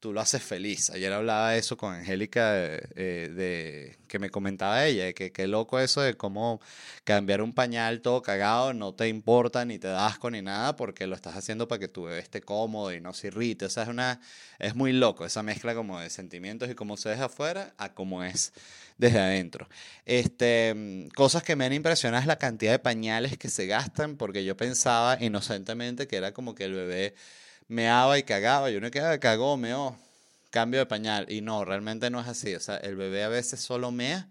[0.03, 0.89] tú lo haces feliz.
[0.89, 5.47] Ayer hablaba de eso con Angélica, eh, de, que me comentaba ella, de que qué
[5.47, 6.59] loco eso de cómo
[7.05, 11.07] cambiar un pañal todo cagado no te importa, ni te da asco, ni nada, porque
[11.07, 13.83] lo estás haciendo para que tu bebé esté cómodo y no se irrite, o sea,
[13.83, 14.19] es una,
[14.59, 18.25] es muy loco esa mezcla como de sentimientos y cómo se deja afuera a cómo
[18.25, 18.51] es
[18.97, 19.69] desde adentro.
[20.05, 24.43] Este, cosas que me han impresionado es la cantidad de pañales que se gastan, porque
[24.43, 27.15] yo pensaba inocentemente que era como que el bebé
[27.67, 29.97] meaba y cagaba, y uno que cagó, meó,
[30.49, 33.60] cambio de pañal, y no, realmente no es así, o sea, el bebé a veces
[33.62, 34.30] solo mea,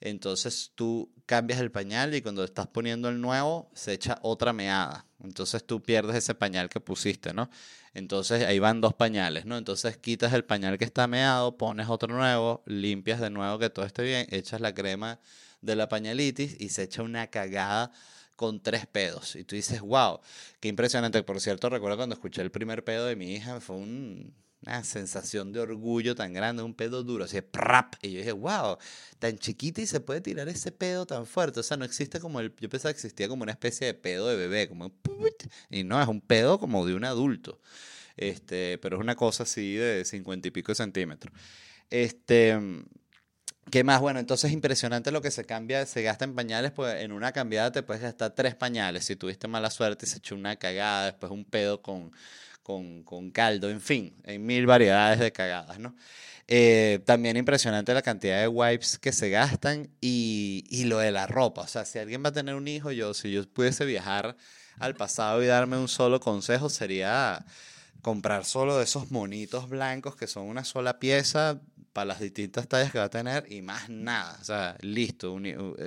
[0.00, 5.04] entonces tú cambias el pañal y cuando estás poniendo el nuevo se echa otra meada.
[5.22, 7.50] Entonces tú pierdes ese pañal que pusiste, ¿no?
[7.94, 9.58] Entonces ahí van dos pañales, ¿no?
[9.58, 13.84] Entonces quitas el pañal que está meado, pones otro nuevo, limpias de nuevo que todo
[13.84, 15.18] esté bien, echas la crema
[15.62, 17.90] de la pañalitis y se echa una cagada
[18.38, 19.34] con tres pedos.
[19.36, 20.20] Y tú dices, wow,
[20.60, 21.22] qué impresionante.
[21.24, 24.32] Por cierto, recuerdo cuando escuché el primer pedo de mi hija, fue un-
[24.64, 27.94] una sensación de orgullo tan grande, un pedo duro, así, prap.
[28.00, 28.78] Y yo dije, wow,
[29.18, 31.58] tan chiquita y se puede tirar ese pedo tan fuerte.
[31.60, 32.54] O sea, no existe como el.
[32.60, 34.92] Yo pensaba que existía como una especie de pedo de bebé, como.
[35.70, 37.60] Y no, es un pedo como de un adulto.
[38.16, 41.32] Este, pero es una cosa así de cincuenta y pico centímetros.
[41.90, 42.56] Este.
[43.70, 44.00] ¿Qué más?
[44.00, 47.32] Bueno, entonces es impresionante lo que se cambia, se gasta en pañales, pues en una
[47.32, 49.04] cambiada te puedes gastar tres pañales.
[49.04, 52.12] Si tuviste mala suerte y se echó una cagada, después un pedo con,
[52.62, 55.94] con, con caldo, en fin, hay mil variedades de cagadas, ¿no?
[56.46, 61.26] Eh, también impresionante la cantidad de wipes que se gastan y, y, lo de la
[61.26, 61.62] ropa.
[61.62, 64.34] O sea, si alguien va a tener un hijo, yo, si yo pudiese viajar
[64.78, 67.44] al pasado y darme un solo consejo, sería
[68.00, 71.60] comprar solo de esos monitos blancos que son una sola pieza
[71.92, 74.38] para las distintas tallas que va a tener y más nada.
[74.40, 75.36] O sea, listo.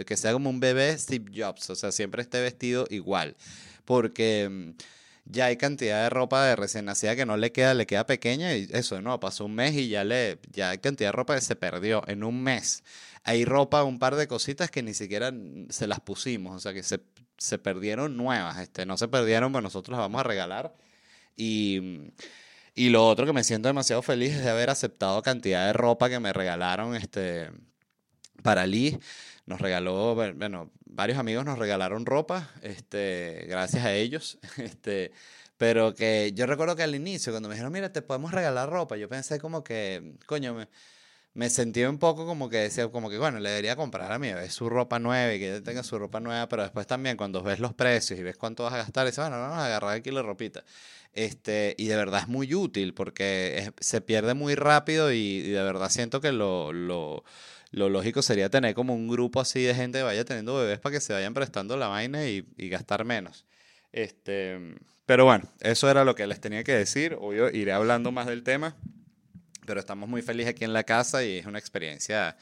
[0.06, 1.70] que sea como un bebé Steve Jobs.
[1.70, 3.36] O sea, siempre esté vestido igual.
[3.86, 4.72] Porque mm,
[5.26, 8.56] ya hay cantidad de ropa de recién nacida que no le queda, le queda pequeña
[8.56, 11.42] y eso, no, pasó un mes y ya le, ya hay cantidad de ropa que
[11.42, 12.84] se perdió en un mes.
[13.24, 15.32] Hay ropa, un par de cositas que ni siquiera
[15.70, 17.02] se las pusimos, o sea que se,
[17.38, 20.74] se perdieron nuevas, este, no se perdieron, pero nosotros las vamos a regalar.
[21.38, 22.12] Y,
[22.76, 26.10] y lo otro que me siento demasiado feliz es de haber aceptado cantidad de ropa
[26.10, 27.52] que me regalaron este,
[28.44, 29.00] para Lee
[29.46, 35.12] nos regaló, bueno, varios amigos nos regalaron ropa, este, gracias a ellos, este,
[35.58, 38.98] pero que yo recuerdo que al inicio, cuando me dijeron, mira, te podemos regalar ropa,
[38.98, 40.70] yo pensé como que, coño, me,
[41.34, 44.28] me sentí un poco como que decía, como que, bueno, le debería comprar a mi
[44.34, 47.42] bebé su ropa nueva y que ella tenga su ropa nueva, pero después también cuando
[47.44, 50.12] ves los precios y ves cuánto vas a gastar, dices, bueno, vamos a agarrar aquí
[50.12, 50.64] la ropita.
[51.14, 55.90] Este, y de verdad es muy útil porque se pierde muy rápido y, de verdad
[55.90, 56.72] siento que lo,
[57.72, 60.94] lo lógico sería tener como un grupo así de gente que vaya teniendo bebés para
[60.94, 63.46] que se vayan prestando la vaina y, gastar menos.
[63.92, 67.18] Este, pero bueno, eso era lo que les tenía que decir.
[67.20, 68.76] Hoy iré hablando más del tema,
[69.66, 72.38] pero estamos muy felices aquí en la casa y es una experiencia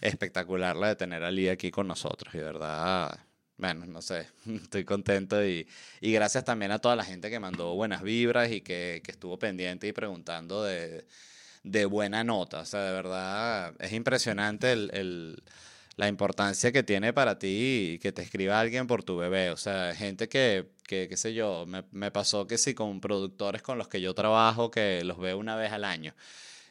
[0.00, 2.34] espectacular la de tener a Lee aquí con nosotros.
[2.34, 3.18] Y de verdad,
[3.58, 4.26] bueno, no sé,
[4.62, 5.66] estoy contento y,
[6.00, 9.38] y, gracias también a toda la gente que mandó buenas vibras y que, que estuvo
[9.38, 11.06] pendiente y preguntando de
[11.66, 12.60] de buena nota.
[12.60, 15.42] O sea, de verdad es impresionante el,
[15.96, 19.50] la importancia que tiene para ti que te escriba alguien por tu bebé.
[19.50, 23.62] O sea, gente que, que qué sé yo, me, me, pasó que sí con productores
[23.62, 26.14] con los que yo trabajo, que los veo una vez al año.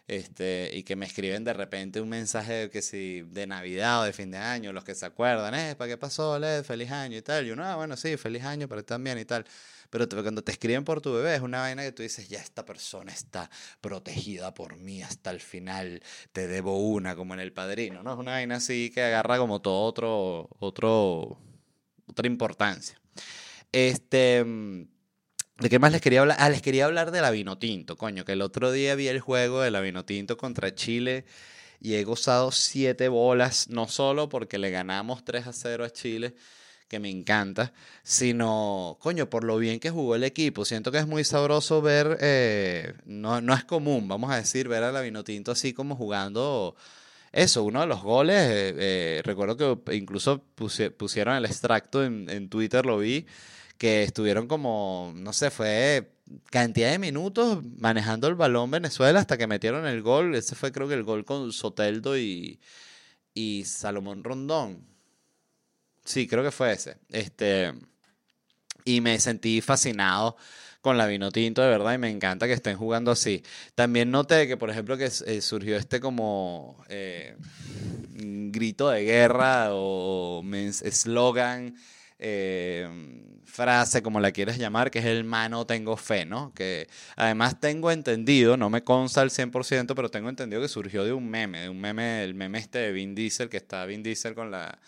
[0.07, 4.13] Este, y que me escriben de repente un mensaje que si de Navidad o de
[4.13, 6.63] fin de año, los que se acuerdan, eh, ¿para qué pasó, Led?
[6.63, 7.47] Feliz año y tal.
[7.47, 9.45] Y uno, ah, bueno, sí, feliz año, pero también y tal.
[9.89, 12.65] Pero cuando te escriben por tu bebé es una vaina que tú dices, ya esta
[12.65, 13.49] persona está
[13.81, 18.13] protegida por mí hasta el final, te debo una, como en El Padrino, ¿no?
[18.13, 21.39] Es una vaina así que agarra como todo otro, otro,
[22.07, 22.99] otra importancia.
[23.71, 24.45] Este...
[25.59, 26.37] ¿De qué más les quería hablar?
[26.41, 29.21] Ah, les quería hablar de la vino tinto, coño, que el otro día vi el
[29.21, 31.23] juego de la vino tinto contra Chile
[31.79, 36.35] y he gozado siete bolas, no solo porque le ganamos 3 a 0 a Chile,
[36.89, 37.71] que me encanta,
[38.03, 40.65] sino, coño, por lo bien que jugó el equipo.
[40.65, 44.83] Siento que es muy sabroso ver, eh, no, no, es común, vamos a decir, ver
[44.83, 46.75] a la Vinotinto así como jugando
[47.31, 50.43] eso, uno de los goles, eh, eh, recuerdo que incluso
[50.97, 53.25] pusieron el extracto en Twitter, lo vi,
[53.77, 56.11] que estuvieron como, no sé, fue
[56.49, 60.35] cantidad de minutos manejando el balón Venezuela hasta que metieron el gol.
[60.35, 62.59] Ese fue creo que el gol con Soteldo y,
[63.33, 64.85] y Salomón Rondón.
[66.03, 66.97] Sí, creo que fue ese.
[67.09, 67.73] Este,
[68.85, 70.37] y me sentí fascinado
[70.81, 73.43] con la vino tinto, de verdad, y me encanta que estén jugando así.
[73.73, 77.35] También noté que, por ejemplo, que eh, surgió este como eh,
[78.13, 80.43] grito de guerra o
[80.83, 81.75] eslogan,
[82.19, 82.87] eh,
[83.45, 86.53] frase, como la quieres llamar, que es el mano tengo fe, ¿no?
[86.53, 91.13] Que además tengo entendido, no me consta al 100%, pero tengo entendido que surgió de
[91.13, 94.35] un meme, de un meme, el meme este de Vin Diesel, que está Vin Diesel
[94.35, 94.79] con la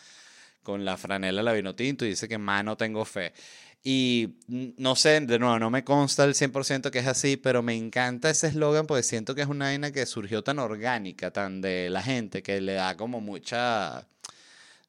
[0.63, 3.31] con la franela la vino tinto y dice que mano tengo fe.
[3.83, 7.73] Y no sé, de nuevo, no me consta el 100% que es así, pero me
[7.73, 11.89] encanta ese eslogan porque siento que es una vaina que surgió tan orgánica, tan de
[11.89, 14.07] la gente, que le da como mucha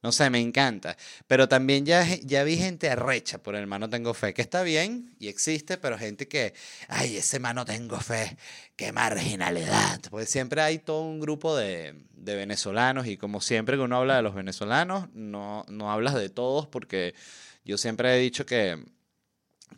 [0.03, 0.97] no sé, me encanta.
[1.27, 5.15] Pero también ya, ya vi gente arrecha por el mano tengo fe, que está bien
[5.19, 6.55] y existe, pero gente que,
[6.89, 8.37] ay, ese mano tengo fe,
[8.77, 10.01] qué marginalidad.
[10.11, 14.17] Pues siempre hay todo un grupo de, de venezolanos y como siempre que uno habla
[14.17, 17.15] de los venezolanos, no, no hablas de todos porque
[17.65, 18.83] yo siempre he dicho que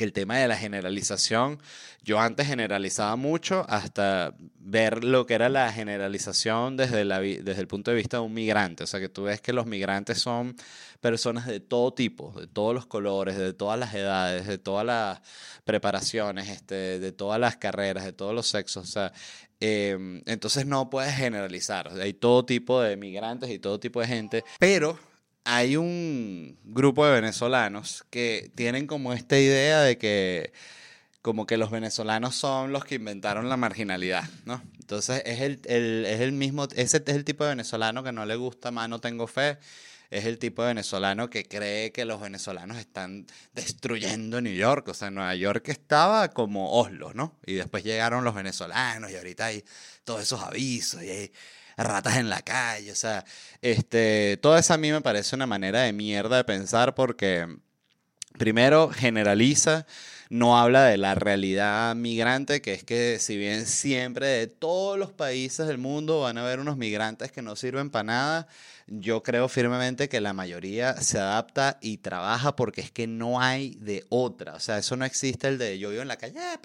[0.00, 1.60] que el tema de la generalización,
[2.02, 7.68] yo antes generalizaba mucho hasta ver lo que era la generalización desde, la, desde el
[7.68, 8.84] punto de vista de un migrante.
[8.84, 10.56] O sea, que tú ves que los migrantes son
[11.02, 15.20] personas de todo tipo, de todos los colores, de todas las edades, de todas las
[15.64, 18.88] preparaciones, este, de todas las carreras, de todos los sexos.
[18.88, 19.12] O sea,
[19.60, 21.90] em, entonces no puedes generalizar.
[22.00, 24.98] hay todo tipo de migrantes y todo tipo de gente, pero
[25.44, 30.52] hay un grupo de venezolanos que tienen como esta idea de que
[31.22, 34.62] como que los venezolanos son los que inventaron la marginalidad, ¿no?
[34.78, 38.24] Entonces es el, el, es el mismo, ese es el tipo de venezolano que no
[38.24, 39.58] le gusta más, no tengo fe,
[40.10, 44.88] es el tipo de venezolano que cree que los venezolanos están destruyendo New York.
[44.88, 47.38] O sea, Nueva York estaba como Oslo, ¿no?
[47.46, 49.64] Y después llegaron los venezolanos y ahorita hay
[50.04, 51.32] todos esos avisos y hay
[51.86, 52.92] ratas en la calle.
[52.92, 53.24] O sea,
[53.62, 57.46] este, todo eso a mí me parece una manera de mierda de pensar porque
[58.38, 59.86] primero generaliza
[60.30, 65.12] no habla de la realidad migrante, que es que si bien siempre de todos los
[65.12, 68.48] países del mundo van a haber unos migrantes que no sirven para nada,
[68.86, 73.74] yo creo firmemente que la mayoría se adapta y trabaja porque es que no hay
[73.80, 74.54] de otra.
[74.54, 76.58] O sea, eso no existe el de yo vivo en la calle, eh,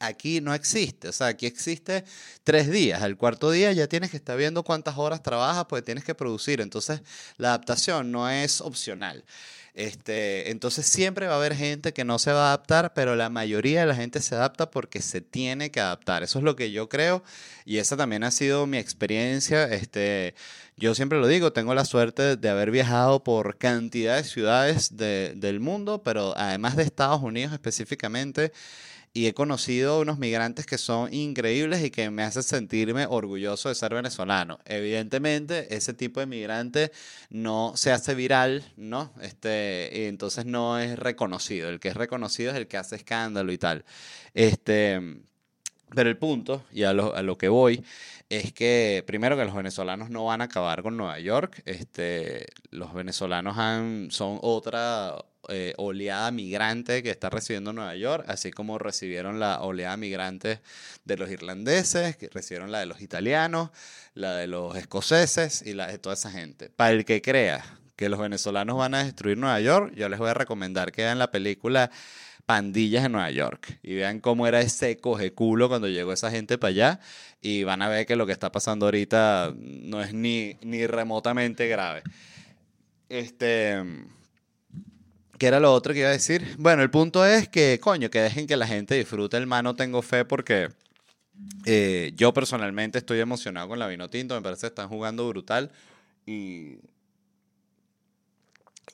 [0.00, 1.08] aquí no existe.
[1.08, 2.04] O sea, aquí existe
[2.44, 3.02] tres días.
[3.02, 6.62] El cuarto día ya tienes que estar viendo cuántas horas trabajas, pues tienes que producir.
[6.62, 7.02] Entonces,
[7.36, 9.24] la adaptación no es opcional.
[9.76, 13.28] Este, entonces siempre va a haber gente que no se va a adaptar, pero la
[13.28, 16.22] mayoría de la gente se adapta porque se tiene que adaptar.
[16.22, 17.22] Eso es lo que yo creo
[17.66, 19.64] y esa también ha sido mi experiencia.
[19.64, 20.34] Este,
[20.78, 25.60] yo siempre lo digo, tengo la suerte de haber viajado por cantidad de ciudades del
[25.60, 28.52] mundo, pero además de Estados Unidos específicamente
[29.16, 33.74] y he conocido unos migrantes que son increíbles y que me hacen sentirme orgulloso de
[33.74, 34.58] ser venezolano.
[34.66, 36.92] Evidentemente, ese tipo de migrante
[37.30, 39.14] no se hace viral, ¿no?
[39.22, 41.70] Este, y entonces no es reconocido.
[41.70, 43.86] El que es reconocido es el que hace escándalo y tal.
[44.34, 45.00] Este,
[45.94, 47.82] pero el punto, y a lo, a lo que voy,
[48.28, 51.62] es que primero que los venezolanos no van a acabar con Nueva York.
[51.64, 55.16] Este, los venezolanos han, son otra
[55.48, 60.60] eh, oleada migrante que está recibiendo Nueva York, así como recibieron la oleada migrante
[61.04, 63.70] de los irlandeses, que recibieron la de los italianos,
[64.14, 66.68] la de los escoceses y la de toda esa gente.
[66.70, 70.30] Para el que crea que los venezolanos van a destruir Nueva York, yo les voy
[70.30, 71.90] a recomendar que vean la película
[72.46, 73.78] Pandillas en Nueva York.
[73.82, 77.00] Y vean cómo era ese coge culo cuando llegó esa gente para allá.
[77.42, 81.68] Y van a ver que lo que está pasando ahorita no es ni, ni remotamente
[81.68, 82.02] grave.
[83.08, 83.82] Este
[85.38, 86.56] ¿Qué era lo otro que iba a decir?
[86.58, 89.36] Bueno, el punto es que, coño, que dejen que la gente disfrute.
[89.36, 90.70] El mano tengo fe porque
[91.66, 95.70] eh, yo personalmente estoy emocionado con la vino tinto, me parece que están jugando brutal.
[96.24, 96.78] Y,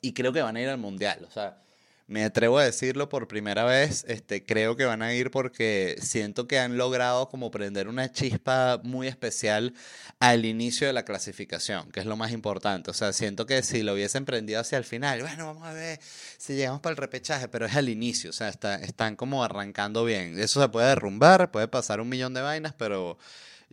[0.01, 1.62] y creo que van a ir al mundial, o sea,
[2.07, 6.47] me atrevo a decirlo por primera vez, este, creo que van a ir porque siento
[6.47, 9.73] que han logrado como prender una chispa muy especial
[10.19, 12.91] al inicio de la clasificación, que es lo más importante.
[12.91, 15.99] O sea, siento que si lo hubiesen prendido hacia el final, bueno, vamos a ver
[16.37, 20.03] si llegamos para el repechaje, pero es al inicio, o sea, está, están como arrancando
[20.03, 20.37] bien.
[20.39, 23.17] Eso se puede derrumbar, puede pasar un millón de vainas, pero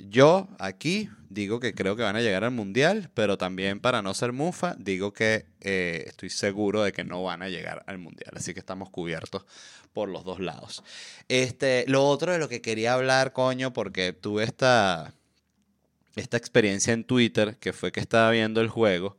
[0.09, 4.13] yo aquí digo que creo que van a llegar al mundial, pero también para no
[4.15, 8.33] ser mufa, digo que eh, estoy seguro de que no van a llegar al mundial.
[8.35, 9.45] Así que estamos cubiertos
[9.93, 10.83] por los dos lados.
[11.29, 15.15] Este, lo otro de lo que quería hablar, coño, porque tuve esta,
[16.17, 19.17] esta experiencia en Twitter, que fue que estaba viendo el juego.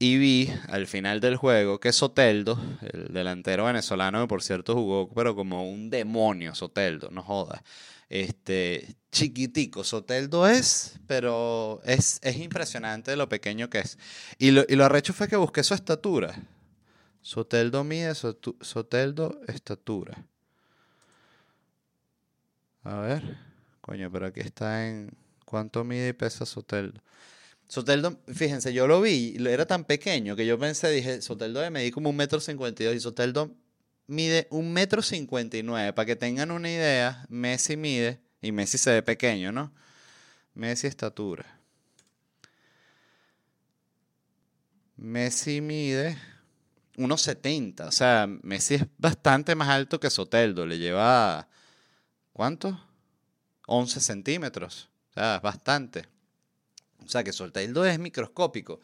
[0.00, 2.60] Y vi al final del juego que Soteldo,
[2.92, 7.62] el delantero venezolano, que por cierto jugó, pero como un demonio, Soteldo, no jodas
[8.08, 9.84] este, chiquitico.
[9.84, 13.98] Soteldo es, pero es, es impresionante lo pequeño que es.
[14.38, 16.34] Y lo, y lo arrecho fue que busqué su estatura.
[17.22, 20.26] Soteldo mide, Soteldo estatura.
[22.84, 23.36] A ver,
[23.80, 25.10] coño, pero aquí está en
[25.44, 27.02] cuánto mide y pesa Soteldo.
[27.66, 31.92] Soteldo, fíjense, yo lo vi, era tan pequeño que yo pensé, dije, Soteldo de medir
[31.92, 33.54] como un metro cincuenta y dos y Soteldo
[34.08, 35.92] mide un metro cincuenta y nueve.
[35.92, 39.72] Para que tengan una idea, Messi mide, y Messi se ve pequeño, ¿no?
[40.54, 41.60] Messi estatura.
[44.96, 46.18] Messi mide
[46.96, 47.86] 1,70.
[47.86, 50.66] O sea, Messi es bastante más alto que Soteldo.
[50.66, 51.48] Le lleva,
[52.32, 52.84] ¿cuánto?
[53.66, 54.88] 11 centímetros.
[55.10, 56.08] O sea, es bastante.
[57.04, 58.80] O sea, que Soteldo es microscópico.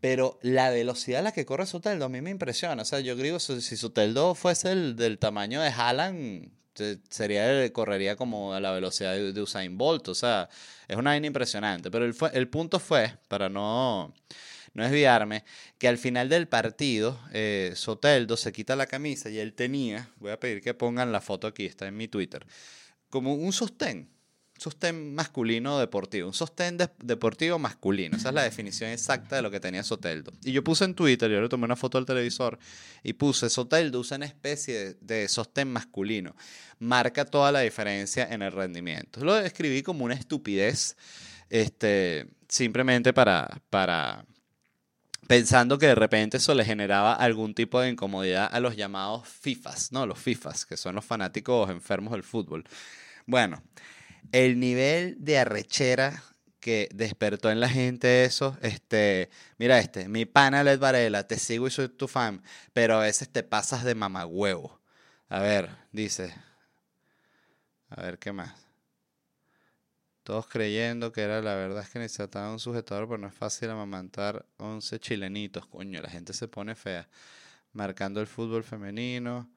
[0.00, 2.82] Pero la velocidad a la que corre Soteldo a mí me impresiona.
[2.82, 6.50] O sea, yo que si Soteldo fuese el del tamaño de Haaland,
[7.10, 10.08] sería, correría como a la velocidad de, Usain Bolt.
[10.08, 10.48] O sea,
[10.86, 11.90] es una vaina impresionante.
[11.90, 14.14] Pero el, el punto fue, para no,
[14.74, 15.44] no desviarme,
[15.78, 20.30] que al final del partido, eh, Soteldo se quita la camisa y él tenía, voy
[20.30, 22.46] a pedir que pongan la foto aquí, está en mi Twitter,
[23.10, 24.08] como un sostén
[24.58, 28.16] sostén masculino deportivo, un sostén deportivo masculino.
[28.16, 30.32] Esa es la definición exacta de lo que tenía Soteldo.
[30.44, 32.58] Y yo puse en Twitter, yo le tomé una foto al televisor
[33.02, 36.34] y puse Soteldo usa una especie de, sostén masculino.
[36.80, 39.24] Marca toda la diferencia en el rendimiento.
[39.24, 40.96] Lo describí como una estupidez,
[41.50, 44.24] este, simplemente para, para
[45.28, 49.92] pensando que de repente eso le generaba algún tipo de incomodidad a los llamados FIFAs,
[49.92, 50.06] ¿no?
[50.06, 52.64] Los FIFAs, que son los fanáticos enfermos del fútbol.
[53.26, 53.62] Bueno,
[54.32, 56.22] el nivel de arrechera
[56.60, 61.66] que despertó en la gente eso, este, mira este, mi pana Led Varela, te sigo
[61.66, 64.80] y soy tu fan, pero a veces te pasas de mamagüevo.
[65.28, 66.34] A ver, dice,
[67.90, 68.54] a ver qué más.
[70.22, 73.70] Todos creyendo que era la verdad es que necesitaba un sujetador, pero no es fácil
[73.70, 75.66] amamantar 11 chilenitos.
[75.66, 77.08] Coño, la gente se pone fea.
[77.72, 79.48] Marcando el fútbol femenino.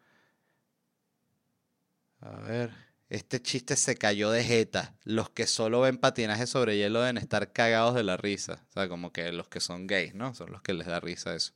[2.21, 2.90] A ver.
[3.11, 4.95] Este chiste se cayó de jeta.
[5.03, 8.63] Los que solo ven patinaje sobre hielo deben estar cagados de la risa.
[8.69, 10.33] O sea, como que los que son gays, ¿no?
[10.33, 11.51] Son los que les da risa eso.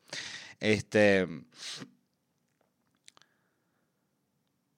[0.59, 1.25] Este.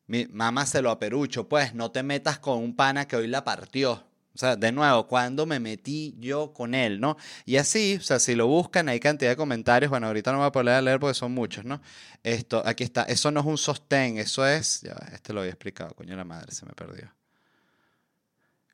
[0.05, 3.43] Mi mamá se lo aperucho, pues no te metas con un pana que hoy la
[3.43, 4.06] partió.
[4.37, 7.17] O sea, de nuevo, cuando me metí yo con él, ¿no?
[7.43, 9.89] Y así, o sea, si lo buscan, hay cantidad de comentarios.
[9.89, 11.81] Bueno, ahorita no voy a poder leer porque son muchos, ¿no?
[12.21, 13.01] Esto, aquí está.
[13.01, 14.81] Eso no es un sostén, eso es.
[14.81, 17.11] Ya, este lo había explicado, coño, la madre se me perdió.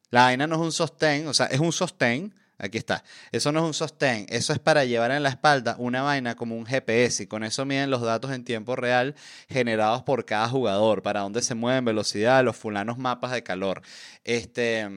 [0.09, 2.35] La vaina no es un sostén, o sea, es un sostén.
[2.57, 3.03] Aquí está.
[3.31, 6.55] Eso no es un sostén, eso es para llevar en la espalda una vaina como
[6.55, 9.15] un GPS y con eso miden los datos en tiempo real
[9.49, 13.81] generados por cada jugador, para dónde se mueven, velocidad, los fulanos mapas de calor.
[14.23, 14.87] Este,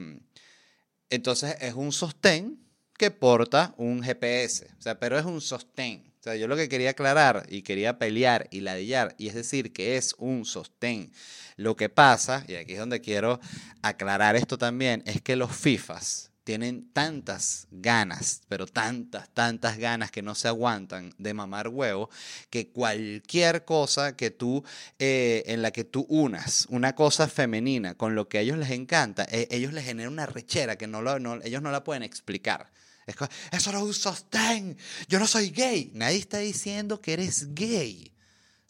[1.11, 2.59] entonces es un sostén
[2.97, 6.13] que porta un GPS, o sea, pero es un sostén.
[6.21, 9.73] O sea, yo lo que quería aclarar y quería pelear y ladillar, y es decir,
[9.73, 11.13] que es un sostén.
[11.57, 13.39] Lo que pasa, y aquí es donde quiero
[13.83, 20.23] aclarar esto también, es que los FIFAs, tienen tantas ganas, pero tantas, tantas ganas que
[20.23, 22.09] no se aguantan de mamar huevo,
[22.51, 24.63] que cualquier cosa que tú,
[25.01, 28.71] eh, en la que tú unas una cosa femenina con lo que a ellos les
[28.71, 32.71] encanta, eh, ellos les genera una rechera que no, lo, ellos no la pueden explicar.
[33.07, 33.17] Es
[33.51, 34.79] eso no es un sostén,
[35.09, 35.91] yo no soy gay.
[35.95, 38.13] Nadie está diciendo que eres gay.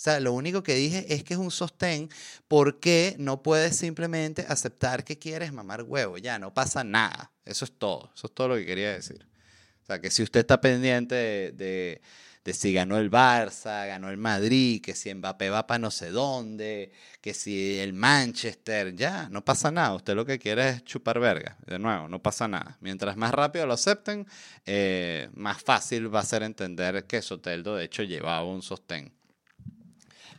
[0.06, 2.08] O lo único que dije es que es un sostén
[2.48, 6.16] porque no puedes simplemente aceptar que quieres mamar huevo.
[6.16, 7.35] Ya, no pasa nada.
[7.46, 8.10] Eso es todo.
[8.14, 9.26] Eso es todo lo que quería decir.
[9.82, 12.00] O sea, que si usted está pendiente de,
[12.52, 16.90] si ganó el Barça, ganó el Madrid, que si Mbappé va para no sé dónde,
[17.20, 19.94] que si el Manchester, ya, no pasa nada.
[19.94, 21.56] Usted lo que quiere es chupar verga.
[21.64, 22.76] De nuevo, no pasa nada.
[22.80, 24.26] Mientras más rápido lo acepten,
[24.64, 29.12] eh, más fácil va a ser entender que Soteldo de hecho llevaba un sostén.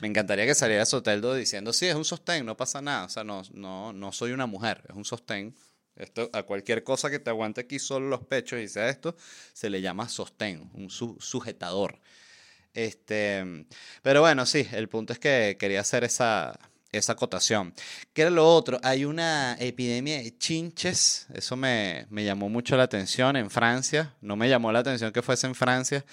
[0.02, 3.06] Me encantaría que saliera Soteldo diciendo, sí, es un sostén, no pasa nada.
[3.06, 5.56] O sea, no, no, no soy una mujer, es un sostén.
[5.98, 9.16] Esto, a cualquier cosa que te aguante aquí solo los pechos y sea esto,
[9.54, 12.00] se le llama sostén, un sujetador.
[12.74, 13.66] Este,
[14.04, 16.60] pero bueno, sí, el punto es que quería hacer esa,
[16.92, 17.74] esa acotación.
[18.14, 18.80] ¿Qué era lo otro?
[18.84, 24.50] Hay una epidemia de chinches, eso me, llamó mucho la atención en Francia, no me
[24.50, 26.06] llamó la atención que fuese en Francia,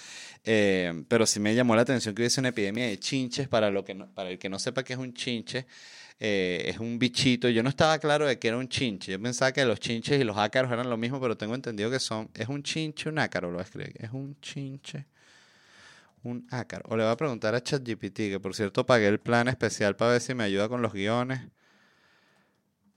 [0.44, 3.84] eh, pero sí me llamó la atención que hubiese una epidemia de chinches, para, lo
[3.84, 5.66] que para el que no sepa qué es un chinche,
[6.20, 9.52] eh, es un bichito, yo no estaba claro de que era un chinche, yo pensaba
[9.52, 12.48] que los chinches y los ácaros eran lo mismo, pero tengo entendido que son, es
[12.48, 15.06] un chinche, un ácaro, lo escribir, es un chinche
[16.24, 16.84] un ácaro.
[16.88, 20.12] O le voy a preguntar a ChatGPT, que por cierto pagué el plan especial para
[20.12, 21.42] ver si me ayuda con los guiones.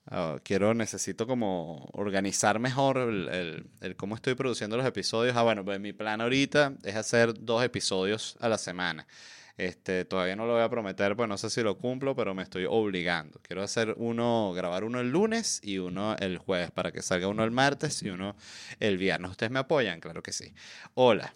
[0.09, 5.35] Ah, quiero, necesito como organizar mejor el, cómo estoy produciendo los episodios.
[5.35, 9.05] Ah, bueno, pues mi plan ahorita es hacer dos episodios a la semana.
[9.57, 12.43] Este, todavía no lo voy a prometer, pues no sé si lo cumplo, pero me
[12.43, 13.39] estoy obligando.
[13.41, 17.43] Quiero hacer uno, grabar uno el lunes y uno el jueves, para que salga uno
[17.43, 18.35] el martes y uno
[18.79, 19.31] el viernes.
[19.31, 19.99] ¿Ustedes me apoyan?
[19.99, 20.53] Claro que sí.
[20.93, 21.33] Hola.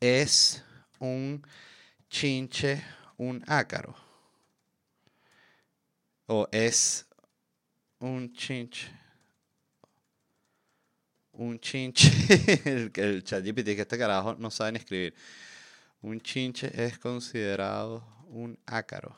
[0.00, 0.64] Es
[0.98, 1.44] un
[2.08, 2.82] chinche
[3.16, 3.94] un ácaro?
[6.26, 7.06] ¿O es
[7.98, 8.88] un chinche?
[11.32, 12.10] Un chinche.
[12.64, 15.14] el, el ChatGPT que este carajo no saben escribir.
[16.02, 19.16] Un chinche es considerado un ácaro.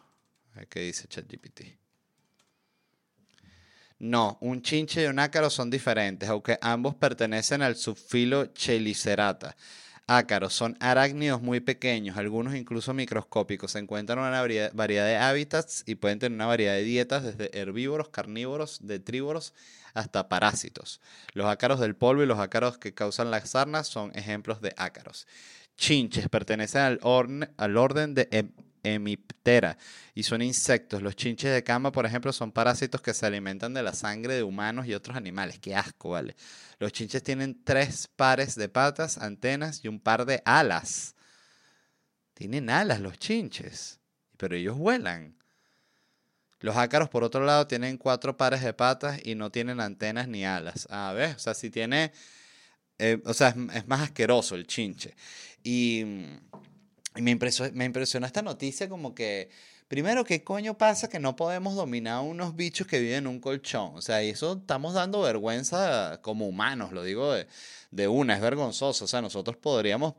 [0.68, 1.62] ¿Qué dice ChatGPT?
[3.98, 9.56] No, un chinche y un ácaro son diferentes, aunque ambos pertenecen al subfilo Chelicerata.
[10.08, 13.72] Ácaros son arácnidos muy pequeños, algunos incluso microscópicos.
[13.72, 17.58] Se encuentran en una variedad de hábitats y pueden tener una variedad de dietas desde
[17.58, 19.52] herbívoros, carnívoros, detrívoros
[19.94, 21.00] hasta parásitos.
[21.32, 25.26] Los ácaros del polvo y los ácaros que causan las sarnas son ejemplos de ácaros.
[25.76, 27.00] Chinches pertenecen al,
[27.56, 28.28] al orden de
[28.94, 29.76] hemiptera
[30.14, 31.02] y son insectos.
[31.02, 34.42] Los chinches de cama, por ejemplo, son parásitos que se alimentan de la sangre de
[34.42, 35.58] humanos y otros animales.
[35.58, 36.36] Qué asco, ¿vale?
[36.78, 41.14] Los chinches tienen tres pares de patas, antenas y un par de alas.
[42.34, 44.00] Tienen alas los chinches,
[44.36, 45.34] pero ellos vuelan.
[46.60, 50.44] Los ácaros, por otro lado, tienen cuatro pares de patas y no tienen antenas ni
[50.44, 50.86] alas.
[50.90, 52.12] A ver, o sea, si tiene
[52.98, 55.14] eh, o sea, es, es más asqueroso el chinche.
[55.62, 56.04] Y,
[57.16, 59.48] y me, impresionó, me impresionó esta noticia como que,
[59.88, 63.92] primero, ¿qué coño pasa que no podemos dominar unos bichos que viven en un colchón?
[63.94, 67.46] O sea, y eso estamos dando vergüenza como humanos, lo digo de,
[67.90, 69.04] de una, es vergonzoso.
[69.04, 70.14] O sea, nosotros podríamos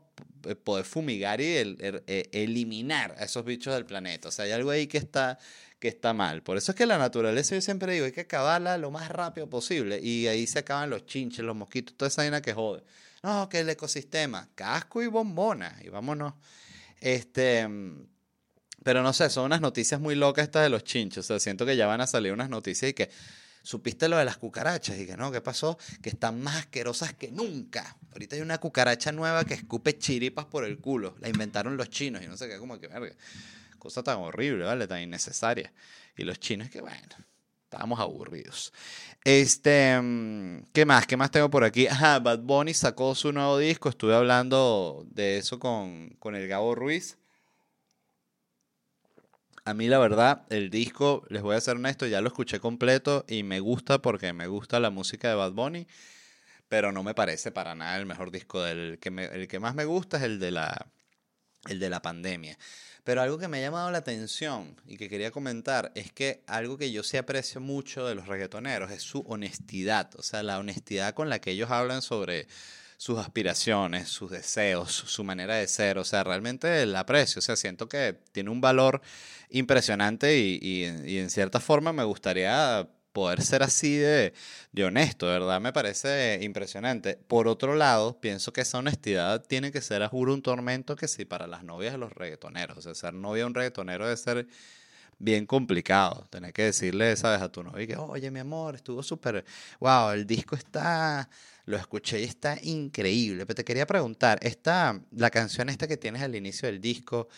[0.64, 4.28] poder fumigar y el- el- e- eliminar a esos bichos del planeta.
[4.28, 5.38] O sea, hay algo ahí que está,
[5.78, 6.42] que está mal.
[6.42, 9.48] Por eso es que la naturaleza, yo siempre digo, hay que acabarla lo más rápido
[9.50, 10.00] posible.
[10.00, 12.82] Y ahí se acaban los chinches, los mosquitos, toda esa vaina que jode.
[13.22, 16.34] No, que el ecosistema, casco y bombona, y vámonos.
[17.00, 17.68] Este,
[18.82, 21.18] pero no sé, son unas noticias muy locas estas de los chinches.
[21.18, 23.10] O sea, siento que ya van a salir unas noticias y que
[23.62, 25.78] supiste lo de las cucarachas y que no, ¿qué pasó?
[26.02, 27.96] Que están más asquerosas que nunca.
[28.12, 31.16] Ahorita hay una cucaracha nueva que escupe chiripas por el culo.
[31.20, 33.14] La inventaron los chinos y no sé qué, como que, verga,
[33.78, 34.86] cosa tan horrible, ¿vale?
[34.86, 35.72] Tan innecesaria.
[36.16, 37.16] Y los chinos que, bueno,
[37.68, 38.72] estábamos aburridos.
[39.24, 41.06] Este, mm, ¿qué más?
[41.06, 41.86] ¿Qué más tengo por aquí?
[41.86, 43.88] Ajá, Bad Bunny sacó su nuevo disco.
[43.90, 47.18] Estuve hablando de eso con, con el Gabo Ruiz.
[49.64, 53.24] A mí la verdad, el disco, les voy a ser honesto, ya lo escuché completo
[53.28, 55.86] y me gusta porque me gusta la música de Bad Bunny,
[56.68, 59.74] pero no me parece para nada el mejor disco del que me- el que más
[59.74, 60.88] me gusta es el de la
[61.68, 62.58] el de la pandemia.
[63.08, 66.76] Pero algo que me ha llamado la atención y que quería comentar es que algo
[66.76, 71.14] que yo sí aprecio mucho de los reggaetoneros es su honestidad, o sea, la honestidad
[71.14, 72.48] con la que ellos hablan sobre
[72.98, 77.56] sus aspiraciones, sus deseos, su manera de ser, o sea, realmente la aprecio, o sea,
[77.56, 79.00] siento que tiene un valor
[79.48, 84.32] impresionante y, y y en cierta forma me gustaría poder ser así de,
[84.72, 85.60] de honesto, ¿verdad?
[85.60, 87.16] Me parece impresionante.
[87.26, 91.08] Por otro lado, pienso que esa honestidad tiene que ser a juro un tormento que
[91.08, 94.16] sí para las novias de los reggaetoneros, o sea, ser novia de un reggaetonero debe
[94.16, 94.46] ser
[95.18, 96.26] bien complicado.
[96.30, 99.44] Tener que decirle, sabes, a tu novia que, oye, mi amor, estuvo súper,
[99.80, 101.28] wow, el disco está,
[101.64, 103.46] lo escuché y está increíble.
[103.46, 107.28] Pero te quería preguntar, esta, la canción esta que tienes al inicio del disco,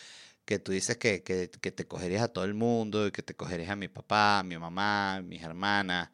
[0.45, 3.35] que tú dices que, que, que te cogerías a todo el mundo y que te
[3.35, 6.09] cogerías a mi papá, a mi mamá, a mis hermanas,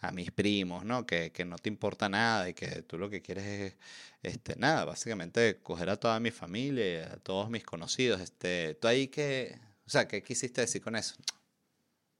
[0.00, 1.06] a mis primos, ¿no?
[1.06, 3.76] Que, que no te importa nada y que tú lo que quieres es,
[4.22, 9.08] este, nada, básicamente coger a toda mi familia, a todos mis conocidos, este, tú ahí
[9.08, 11.14] que, o sea, ¿qué quisiste decir con eso?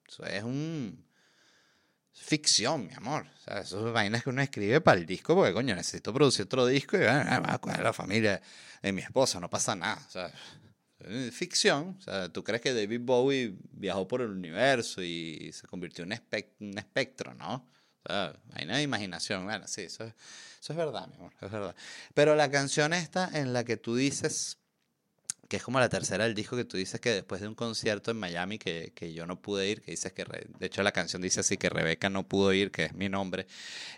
[0.06, 1.08] Eso es un
[2.12, 3.26] ficción, mi amor.
[3.26, 6.46] O sea, eso es vainas que uno escribe para el disco porque, coño, necesito producir
[6.46, 8.40] otro disco y bueno, va a coger la familia
[8.82, 10.02] de mi esposa, no pasa nada.
[10.06, 10.32] O sea,
[11.32, 11.96] ficción.
[11.98, 16.20] O sea, ¿tú crees que David Bowie viajó por el universo y se convirtió en
[16.60, 17.66] un espectro, no?
[18.04, 19.44] O sea, vaina de imaginación.
[19.44, 20.14] Bueno, sí, eso es,
[20.60, 21.74] eso es verdad, mi amor, es verdad.
[22.14, 24.58] Pero la canción esta en la que tú dices
[25.48, 28.10] que es como la tercera del disco que tú dices que después de un concierto
[28.10, 30.92] en Miami que, que yo no pude ir, que dices que, Re- de hecho la
[30.92, 33.46] canción dice así que Rebeca no pudo ir, que es mi nombre,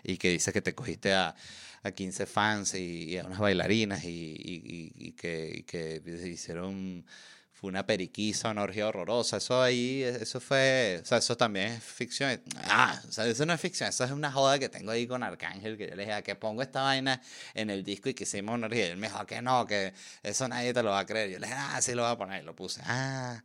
[0.01, 1.35] y que dice que te cogiste a,
[1.83, 7.05] a 15 fans y, y a unas bailarinas y, y- y- que, que hicieron,
[7.51, 11.83] fue una periquisa, una orgía horrorosa, eso ahí, eso fue, o sea, eso también es
[11.83, 15.05] ficción, ah, o sea, eso no es ficción, eso es una joda que tengo ahí
[15.07, 17.21] con Arcángel, que yo le dije, "¿A que pongo esta vaina
[17.53, 19.93] en el disco y que hicimos una orgía, y él me dijo, que no, que
[20.23, 21.29] eso nadie te lo va a creer.
[21.31, 22.41] Yo le dije, ah, sí lo voy a poner.
[22.41, 22.81] Y lo puse.
[22.85, 23.43] Ah,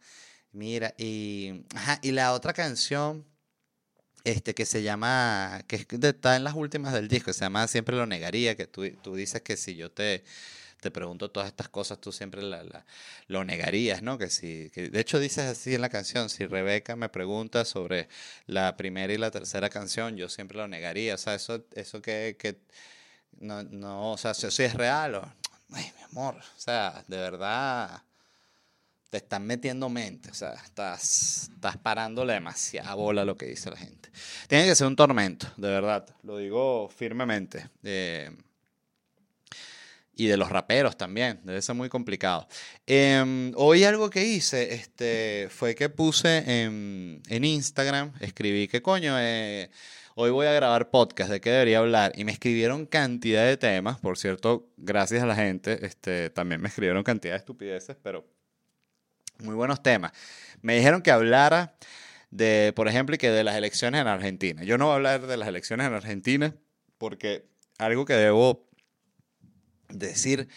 [0.52, 0.94] mira.
[0.98, 3.26] Y, ajá, y la otra canción,
[4.26, 8.06] este, que se llama, que está en las últimas del disco, se llama Siempre lo
[8.06, 10.24] negaría, que tú, tú dices que si yo te,
[10.80, 12.86] te pregunto todas estas cosas, tú siempre la, la-
[13.28, 14.18] lo negarías, ¿no?
[14.18, 18.08] Que si, que de hecho dices así en la canción, si Rebeca me pregunta sobre
[18.46, 21.14] la primera y la tercera canción, yo siempre lo negaría.
[21.14, 22.60] O sea, eso, eso que, que
[23.40, 25.32] no, no, o sea, si eso es real o,
[25.72, 28.02] ay, mi amor, o sea, de verdad
[29.10, 33.76] te están metiendo mente, o sea, estás, estás parándole demasiada bola lo que dice la
[33.76, 34.10] gente.
[34.48, 37.68] Tiene que ser un tormento, de verdad, lo digo firmemente.
[37.84, 38.30] Eh,
[40.18, 42.48] y de los raperos también, debe ser muy complicado.
[42.86, 49.14] Em, hoy algo que hice este, fue que puse en, en Instagram, escribí que coño,
[49.20, 49.70] eh,
[50.14, 52.12] hoy voy a grabar podcast, ¿de qué debería hablar?
[52.16, 56.68] Y me escribieron cantidad de temas, por cierto, gracias a la gente, este, también me
[56.68, 58.24] escribieron cantidad de estupideces, pero
[59.38, 60.12] muy buenos temas.
[60.62, 61.76] Me dijeron que hablara
[62.30, 64.62] de, por ejemplo, que de las elecciones en Argentina.
[64.64, 66.54] Yo no voy a hablar de las elecciones en Argentina
[66.98, 67.46] porque
[67.78, 68.68] algo que debo
[69.88, 70.48] decir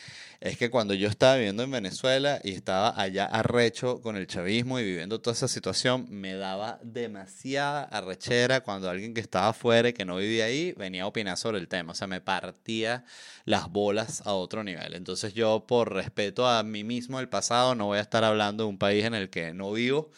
[0.42, 4.80] es que cuando yo estaba viviendo en Venezuela y estaba allá arrecho con el chavismo
[4.80, 9.94] y viviendo toda esa situación, me daba demasiada arrechera cuando alguien que estaba afuera y
[9.94, 11.92] que no vivía ahí venía a opinar sobre el tema.
[11.92, 13.04] O sea, me partía
[13.44, 14.94] las bolas a otro nivel.
[14.94, 18.70] Entonces yo, por respeto a mí mismo del pasado, no voy a estar hablando de
[18.70, 20.10] un país en el que no vivo.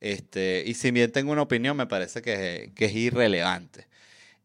[0.00, 3.88] Este, y si bien tengo una opinión, me parece que, que es irrelevante.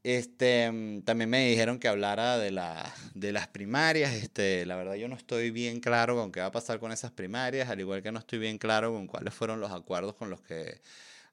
[0.05, 4.13] Este, mm, también me dijeron que hablara de, la, de las primarias.
[4.13, 7.09] Este, la verdad yo no estoy bien claro con qué va a pasar con esas
[7.09, 10.41] primarias, al igual que no estoy bien claro con cuáles fueron los acuerdos con los
[10.41, 10.79] que,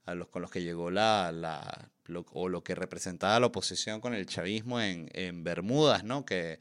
[0.07, 1.91] a los, con los que llegó la, la
[2.33, 6.25] o lo que representaba la oposición con el chavismo en, en Bermudas, ¿no?
[6.25, 6.59] Que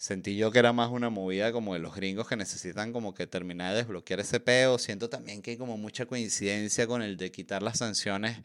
[0.00, 3.26] sentí yo que era más una movida como de los gringos que necesitan como que
[3.26, 4.78] terminar de desbloquear ese peo.
[4.78, 8.38] Siento también que hay como mucha coincidencia con el de quitar las sanciones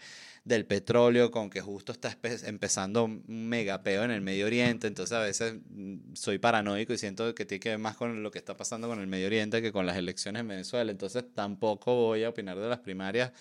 [0.43, 4.87] del petróleo, con que justo está empezando un megapeo en el Medio Oriente.
[4.87, 8.31] Entonces a veces mm, soy paranoico y siento que tiene que ver más con lo
[8.31, 10.91] que está pasando con el Medio Oriente que con las elecciones en Venezuela.
[10.91, 13.31] Entonces tampoco voy a opinar de las primarias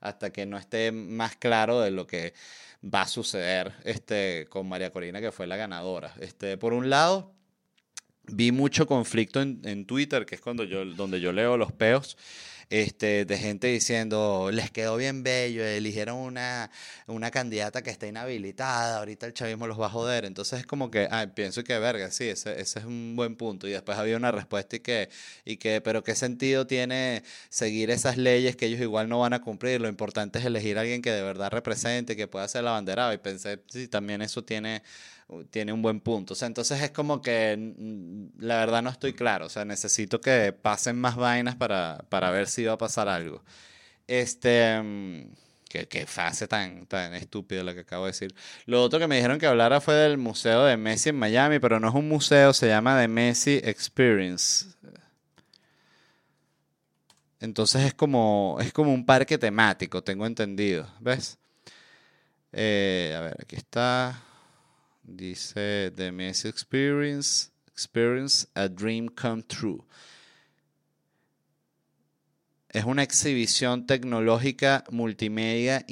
[0.00, 2.32] hasta que no esté más claro de lo que
[2.84, 6.14] va a suceder este, con María Corina, que fue la ganadora.
[6.20, 7.35] Este, por un lado,
[8.28, 12.16] vi mucho conflicto en, en, Twitter, que es cuando yo, donde yo leo los peos,
[12.68, 16.70] este, de gente diciendo, les quedó bien bello, eligieron una,
[17.06, 20.24] una candidata que está inhabilitada, ahorita el chavismo los va a joder.
[20.24, 23.68] Entonces es como que, ah, pienso que verga, sí, ese, ese, es un buen punto.
[23.68, 25.08] Y después había una respuesta y que,
[25.44, 29.40] y que, pero ¿qué sentido tiene seguir esas leyes que ellos igual no van a
[29.40, 29.80] cumplir?
[29.80, 33.14] Lo importante es elegir a alguien que de verdad represente, que pueda ser la banderada.
[33.14, 34.82] Y pensé, sí, también eso tiene
[35.50, 36.34] tiene un buen punto.
[36.34, 39.46] O sea, entonces es como que mm, la verdad no estoy claro.
[39.46, 43.42] O sea, necesito que pasen más vainas para, para ver si va a pasar algo.
[44.06, 44.80] Este.
[44.82, 45.32] Mm,
[45.68, 48.34] qué, qué fase tan, tan estúpida la que acabo de decir.
[48.66, 51.80] Lo otro que me dijeron que hablara fue del museo de Messi en Miami, pero
[51.80, 54.66] no es un museo, se llama The Messi Experience.
[57.40, 60.88] Entonces es como, es como un parque temático, tengo entendido.
[61.00, 61.38] ¿Ves?
[62.52, 64.22] Eh, a ver, aquí está.
[65.08, 69.78] Dice The Messi Experience, Experience a Dream Come True.
[72.70, 75.86] Es una exhibición tecnológica multimedia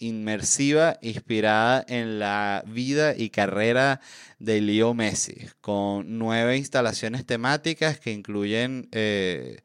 [0.00, 4.00] inmersiva inspirada en la vida y carrera
[4.40, 9.60] de Leo Messi, con nueve instalaciones temáticas que incluyen eh,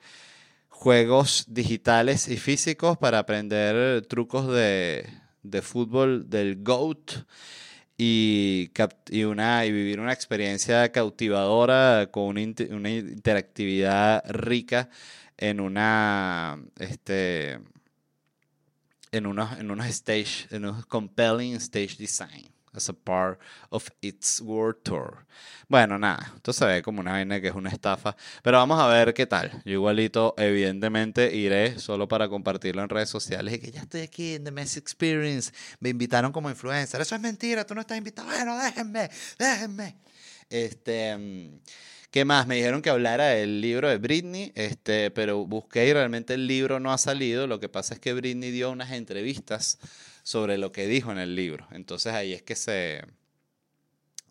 [0.70, 5.10] juegos digitales y físicos para aprender trucos de,
[5.42, 7.26] de fútbol del GOAT
[8.04, 8.72] y,
[9.26, 12.42] una, y vivir una experiencia cautivadora con una,
[12.72, 14.90] una interactividad rica
[15.38, 17.60] en una este
[19.12, 24.42] en unos en unos stage en unos compelling stage design as a part of its
[24.42, 25.26] world tour.
[25.68, 28.88] Bueno, nada, esto se ve como una vaina que es una estafa, pero vamos a
[28.88, 29.62] ver qué tal.
[29.66, 34.36] Yo igualito, evidentemente, iré solo para compartirlo en redes sociales y que ya estoy aquí
[34.36, 35.52] en The Messi Experience.
[35.80, 37.02] Me invitaron como influencer.
[37.02, 38.28] Eso es mentira, tú no estás invitado.
[38.28, 39.96] Bueno, déjenme, déjenme.
[40.50, 41.18] Este.
[41.18, 41.60] Mm,
[42.12, 42.46] ¿Qué más?
[42.46, 46.82] Me dijeron que hablara del libro de Britney, este, pero busqué y realmente el libro
[46.82, 47.48] no ha salido.
[47.48, 49.80] Lo que pasa es que Britney dio unas entrevistas
[50.24, 51.68] sobre lo que dijo en el libro.
[51.72, 53.02] Entonces ahí es que se,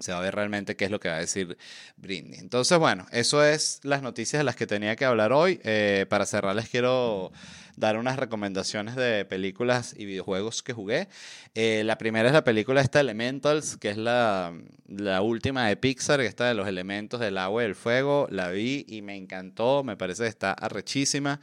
[0.01, 1.57] se va a ver realmente qué es lo que va a decir
[1.97, 2.41] Britney.
[2.41, 5.61] Entonces, bueno, eso es las noticias de las que tenía que hablar hoy.
[5.63, 7.33] Eh, para cerrar, les quiero
[7.77, 11.09] dar unas recomendaciones de películas y videojuegos que jugué.
[11.55, 14.55] Eh, la primera es la película esta Elementals, que es la,
[14.89, 18.27] la última de Pixar, que está de los elementos del agua y del fuego.
[18.31, 21.41] La vi y me encantó, me parece que está arrechísima.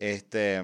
[0.00, 0.62] Este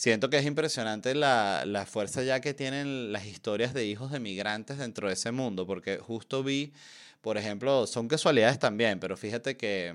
[0.00, 4.18] siento que es impresionante la, la, fuerza ya que tienen las historias de hijos de
[4.18, 6.72] migrantes dentro de ese mundo, porque justo vi,
[7.20, 9.94] por ejemplo, son casualidades también, pero fíjate que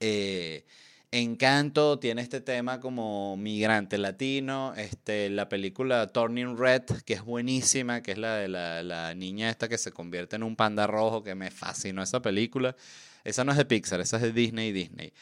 [0.00, 0.64] eh,
[1.12, 8.02] Encanto tiene este tema como migrante latino, este, la película Turning Red, que es buenísima,
[8.02, 11.22] que es la de la, la niña esta que se convierte en un panda rojo,
[11.22, 12.74] que me fascinó esa película.
[13.22, 15.12] Esa no es de Pixar, esa es de Disney Disney.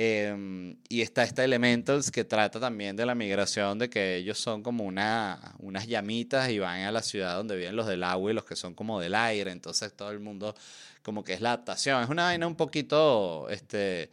[0.00, 4.62] Em, y está este Elementals que trata también de la migración, de que ellos son
[4.62, 8.34] como una, unas llamitas y van a la ciudad donde viven los del agua y
[8.34, 9.50] los que son como del aire.
[9.50, 10.54] Entonces todo el mundo
[11.02, 12.00] como que es la adaptación.
[12.04, 14.10] Es una vaina un poquito, este,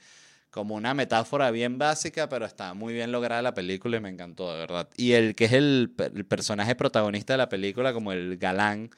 [0.49, 4.51] como una metáfora bien básica, pero está muy bien lograda la película y me encantó,
[4.53, 4.89] de verdad.
[4.97, 5.91] Y el que es el
[6.27, 8.89] personaje protagonista de la película, como el galán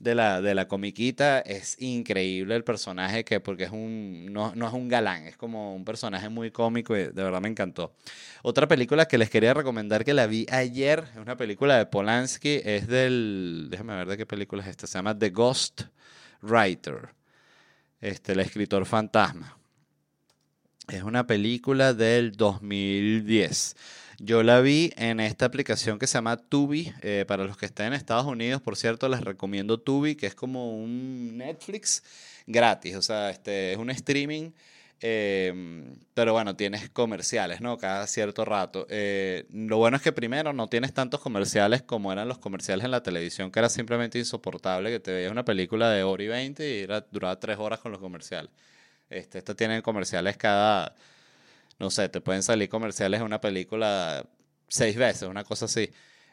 [0.00, 1.38] de la, de la comiquita.
[1.40, 5.76] Es increíble el personaje que, porque es un, no, no, es un galán, es como
[5.76, 7.94] un personaje muy cómico y de verdad me encantó.
[8.42, 12.60] Otra película que les quería recomendar que la vi ayer, es una película de Polanski,
[12.64, 15.82] es del, déjame ver de qué película es esta, se llama The Ghost
[16.42, 17.10] Writer,
[18.00, 19.56] este, el escritor fantasma.
[20.88, 23.76] Es una película del 2010.
[24.22, 26.92] Yo la vi en esta aplicación que se llama Tubi.
[27.00, 30.34] Eh, para los que estén en Estados Unidos, por cierto, les recomiendo Tubi, que es
[30.34, 32.02] como un Netflix
[32.46, 32.96] gratis.
[32.96, 34.52] O sea, este, es un streaming
[35.02, 35.54] Eh,
[36.14, 37.78] pero bueno, tienes comerciales, ¿no?
[37.78, 38.86] Cada cierto rato.
[38.90, 42.90] Eh, lo bueno es que primero no tienes tantos comerciales como eran los comerciales en
[42.90, 46.68] la televisión, que era simplemente insoportable, que te veías una película de hora y veinte
[46.78, 48.50] y era, duraba tres horas con los comerciales.
[49.10, 50.94] Este, esta tiene comerciales cada,
[51.80, 54.26] no sé, te pueden salir comerciales de una película
[54.68, 55.90] seis veces, una cosa así.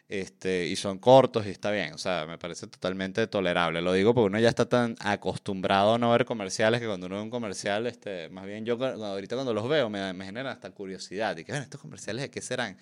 [0.09, 3.81] Este, y son cortos y está bien, o sea, me parece totalmente tolerable.
[3.81, 7.17] Lo digo porque uno ya está tan acostumbrado a no ver comerciales que cuando uno
[7.17, 10.69] ve un comercial, este, más bien yo ahorita cuando los veo me, me genera hasta
[10.71, 12.77] curiosidad y que, bueno, estos comerciales de qué serán.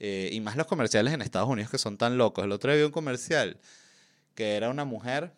[0.00, 2.44] Eh, y más los comerciales en Estados Unidos que son tan locos.
[2.44, 3.58] El otro día vi un comercial
[4.34, 5.32] que era una mujer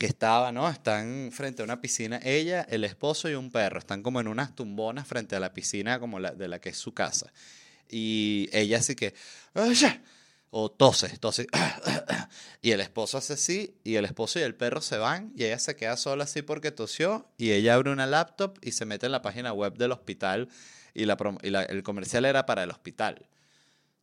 [0.00, 0.66] que estaba, ¿no?
[0.70, 4.54] Están frente a una piscina, ella, el esposo y un perro, están como en unas
[4.54, 7.30] tumbonas frente a la piscina como la, de la que es su casa.
[7.86, 9.12] Y ella así que,
[10.48, 11.46] o tose, tose,
[12.62, 15.58] y el esposo hace así, y el esposo y el perro se van, y ella
[15.58, 19.12] se queda sola así porque tosió, y ella abre una laptop y se mete en
[19.12, 20.48] la página web del hospital,
[20.94, 21.18] y, la,
[21.68, 23.26] el comercial era para el hospital.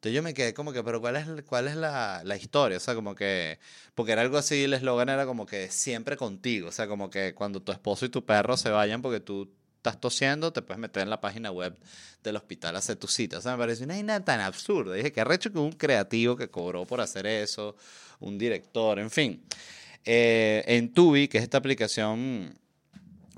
[0.08, 2.78] Entonces yo me quedé como que, pero ¿cuál es, cuál es la, la historia?
[2.78, 3.60] O sea, como que,
[3.94, 7.34] porque era algo así, el eslogan era como que siempre contigo, o sea, como que
[7.34, 11.04] cuando tu esposo y tu perro se vayan porque tú estás tosiendo, te puedes meter
[11.04, 11.78] en la página web
[12.24, 13.40] del hospital a hacer tu cita.
[13.40, 14.94] O sea, me parece una idea tan absurda.
[14.94, 17.76] Dije que arrecho que un creativo que cobró por hacer eso,
[18.22, 19.44] un director, en fin.
[20.06, 22.58] Eh, en Tubi, que es esta aplicación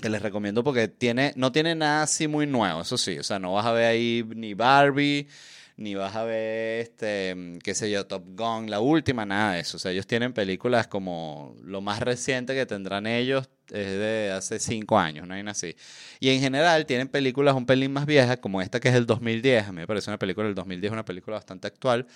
[0.00, 3.18] que les recomiendo porque tiene, no tiene nada así muy nuevo, eso sí.
[3.18, 5.26] O sea, no vas a ver ahí ni Barbie,
[5.80, 9.78] ni vas a ver, este, qué sé yo, Top Gun, la última, nada de eso.
[9.78, 14.58] O sea, ellos tienen películas como lo más reciente que tendrán ellos es de hace
[14.58, 15.74] cinco años, no hay así.
[16.20, 19.68] Y en general tienen películas un pelín más viejas, como esta que es del 2010.
[19.68, 22.06] A mí me parece una película del 2010, una película bastante actual.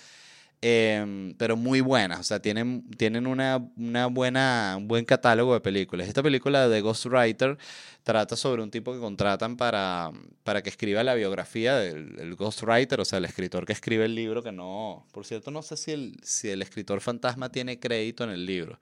[0.61, 5.59] Em, pero muy buenas, o sea, tienen, tienen una, una, buena, un buen catálogo de
[5.61, 6.07] películas.
[6.07, 7.57] Esta película de Ghostwriter
[8.03, 10.11] trata sobre un tipo que contratan para,
[10.43, 14.41] para que escriba la biografía del, Ghostwriter, o sea, el escritor que escribe el libro,
[14.41, 18.31] que no, por cierto, no sé si el, si el escritor fantasma tiene crédito en
[18.31, 18.79] el libro.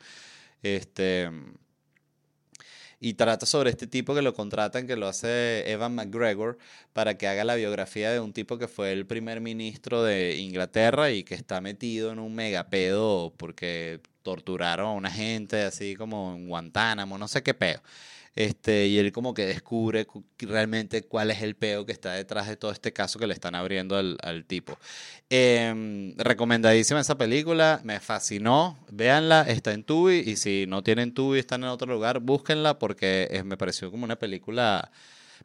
[0.62, 1.30] Este,
[3.04, 6.58] y trata sobre este tipo que lo contratan, que lo hace Evan McGregor,
[6.94, 11.12] para que haga la biografía de un tipo que fue el primer ministro de Inglaterra
[11.12, 16.48] y que está metido en un megapedo porque torturaron a una gente así como en
[16.48, 17.82] Guantánamo, no sé qué pedo.
[18.36, 20.08] Este, y él como que descubre
[20.40, 23.54] realmente cuál es el peo que está detrás de todo este caso que le están
[23.54, 24.78] abriendo al, tipo.
[25.30, 31.38] Em, recomendadísima esa película, me fascinó, véanla, está en Tubi y si no tienen Tubi,
[31.40, 34.92] están en otro lugar, búsquenla porque me pareció como una película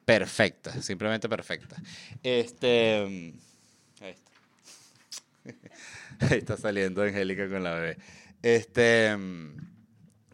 [0.05, 1.77] perfecta, simplemente perfecta.
[2.23, 3.35] Este,
[4.01, 4.31] ahí está.
[6.21, 7.99] Ahí está saliendo Angélica con la bebé.
[8.43, 9.17] Este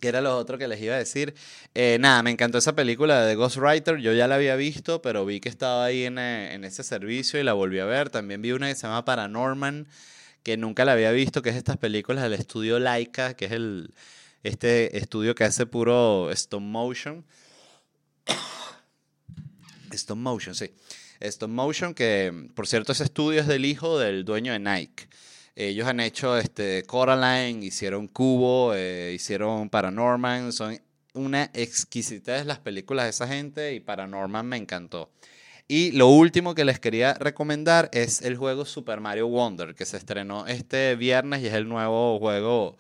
[0.04, 1.34] que era lo otro que les iba a decir.
[1.74, 3.96] Eh, nada, me encantó esa película de Ghostwriter.
[3.96, 7.40] Yo ya la había visto, pero vi que estaba ahí en, eh, en, ese servicio
[7.40, 8.10] y la volví a ver.
[8.10, 9.88] También vi una que se llama Paranorman,
[10.42, 13.94] que nunca la había visto, que es estas películas del estudio Laika, que es el,
[14.42, 17.24] este estudio que hace puro stop motion.
[19.90, 20.70] stop motion, sí.
[21.20, 25.08] Stop motion, que por cierto ese estudio es del hijo del dueño de Nike.
[25.56, 30.52] Ellos han hecho este, Coraline, hicieron Cubo, eh, hicieron Paranorman.
[30.52, 30.80] Son
[31.12, 35.12] una exquisitez las películas de esa gente y Paranorman me encantó.
[35.68, 39.96] Y lo último que les quería recomendar es el juego Super Mario Wonder, que se
[39.96, 42.76] estrenó este viernes y es el nuevo juego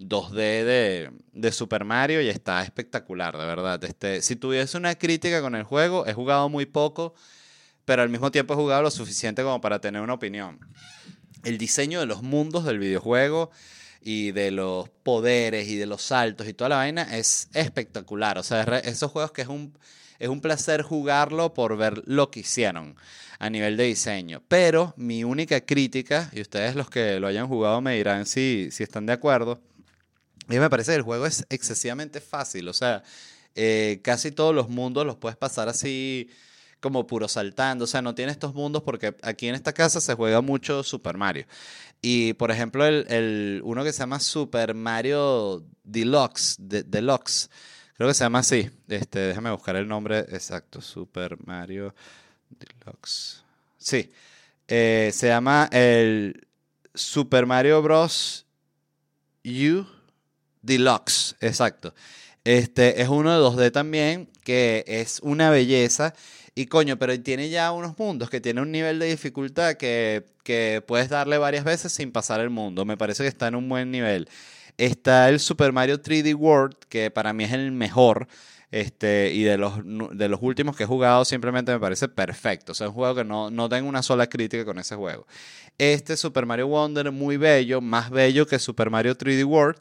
[0.00, 3.84] 2D de, de Super Mario y está espectacular, de verdad.
[3.84, 7.14] Este, si tuviese una crítica con el juego, he jugado muy poco,
[7.84, 10.58] pero al mismo tiempo he jugado lo suficiente como para tener una opinión
[11.44, 13.50] el diseño de los mundos del videojuego
[14.00, 18.38] y de los poderes y de los saltos y toda la vaina es espectacular.
[18.38, 19.76] O sea, esos juegos que es un,
[20.18, 22.96] es un placer jugarlo por ver lo que hicieron
[23.38, 24.42] a nivel de diseño.
[24.48, 28.82] Pero mi única crítica, y ustedes los que lo hayan jugado me dirán si, si
[28.82, 29.60] están de acuerdo,
[30.48, 32.68] a me parece que el juego es excesivamente fácil.
[32.68, 33.02] O sea,
[33.54, 36.28] eh, casi todos los mundos los puedes pasar así
[36.84, 40.12] como puro saltando, o sea, no tiene estos mundos porque aquí en esta casa se
[40.12, 41.46] juega mucho Super Mario.
[42.02, 47.48] Y por ejemplo, el, el uno que se llama Super Mario Deluxe, Deluxe,
[47.96, 48.70] creo que se llama así.
[48.86, 51.94] Este, déjame buscar el nombre exacto, Super Mario
[52.50, 53.42] Deluxe.
[53.78, 54.12] Sí,
[54.68, 56.46] eh, se llama el
[56.94, 58.44] Super Mario Bros.
[59.42, 59.86] U
[60.60, 61.94] Deluxe, exacto.
[62.44, 66.12] Este es uno de 2D también, que es una belleza
[66.54, 70.82] y coño, pero tiene ya unos mundos que tiene un nivel de dificultad que, que
[70.86, 72.84] puedes darle varias veces sin pasar el mundo.
[72.84, 74.28] Me parece que está en un buen nivel.
[74.76, 78.28] Está el Super Mario 3D World, que para mí es el mejor.
[78.70, 82.72] Este, y de los, de los últimos que he jugado, simplemente me parece perfecto.
[82.72, 85.26] O sea, es un juego que no, no tengo una sola crítica con ese juego.
[85.78, 89.78] Este Super Mario Wonder, muy bello, más bello que Super Mario 3D World.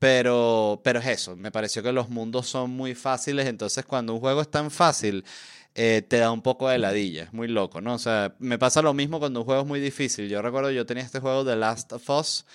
[0.00, 4.20] Pero, pero es eso, me pareció que los mundos son muy fáciles, entonces cuando un
[4.20, 5.26] juego es tan fácil,
[5.74, 7.94] eh, te da un poco de ladilla, es muy loco, ¿no?
[7.94, 10.28] O sea, me pasa lo mismo cuando un juego es muy difícil.
[10.28, 12.46] Yo recuerdo, yo tenía este juego de Last of Us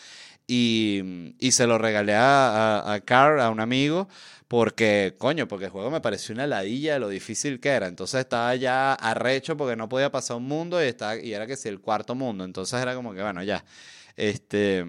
[0.48, 4.08] y, y se lo regalé a, a, a Carl, a un amigo,
[4.48, 7.88] porque, coño, porque el juego me pareció una ladilla de lo difícil que era.
[7.88, 11.58] Entonces estaba ya arrecho porque no podía pasar un mundo y, estaba, y era que
[11.58, 12.44] si el cuarto mundo.
[12.44, 13.66] Entonces era como que, bueno, ya.
[14.16, 14.86] Este.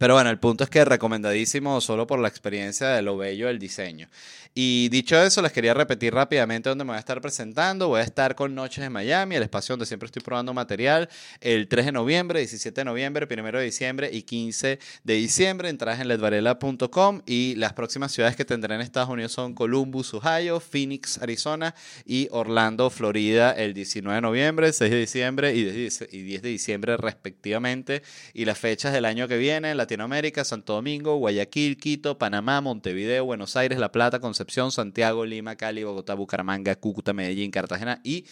[0.00, 3.58] Pero bueno, el punto es que recomendadísimo solo por la experiencia de lo bello del
[3.58, 4.08] diseño.
[4.54, 7.88] Y dicho eso, les quería repetir rápidamente dónde me voy a estar presentando.
[7.88, 11.10] Voy a estar con Noches en Miami, el espacio donde siempre estoy probando material,
[11.42, 15.68] el 3 de noviembre, 17 de noviembre, 1 de diciembre y 15 de diciembre.
[15.68, 20.60] Entradas en ledvarela.com y las próximas ciudades que tendré en Estados Unidos son Columbus, Ohio,
[20.60, 21.74] Phoenix, Arizona
[22.06, 26.48] y Orlando, Florida, el 19 de noviembre, 6 de diciembre y 10 y 10 de
[26.48, 28.02] diciembre respectivamente.
[28.32, 33.56] Y las fechas del año que viene, Latinoamérica, Santo Domingo, Guayaquil, Quito, Panamá, Montevideo, Buenos
[33.56, 38.24] Aires, La Plata, Concepción, Santiago, Lima, Cali, Bogotá, Bucaramanga, Cúcuta, Medellín, Cartagena y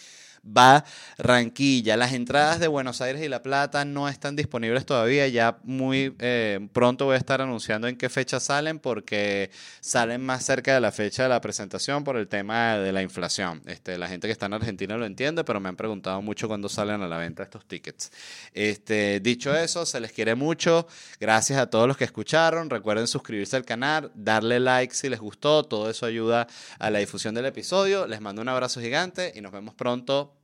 [0.43, 1.97] Barranquilla.
[1.97, 5.27] Las entradas de Buenos Aires y La Plata no están disponibles todavía.
[5.27, 10.45] Ya muy eh, pronto voy a estar anunciando en qué fecha salen porque salen más
[10.45, 13.61] cerca de la fecha de la presentación por el tema de la inflación.
[13.65, 16.69] Este, la gente que está en Argentina lo entiende, pero me han preguntado mucho cuándo
[16.69, 18.11] salen a la venta estos tickets.
[18.53, 20.87] Este, dicho eso, se les quiere mucho.
[21.19, 22.69] Gracias a todos los que escucharon.
[22.69, 25.63] Recuerden suscribirse al canal, darle like si les gustó.
[25.63, 26.47] Todo eso ayuda
[26.79, 28.07] a la difusión del episodio.
[28.07, 30.28] Les mando un abrazo gigante y nos vemos pronto.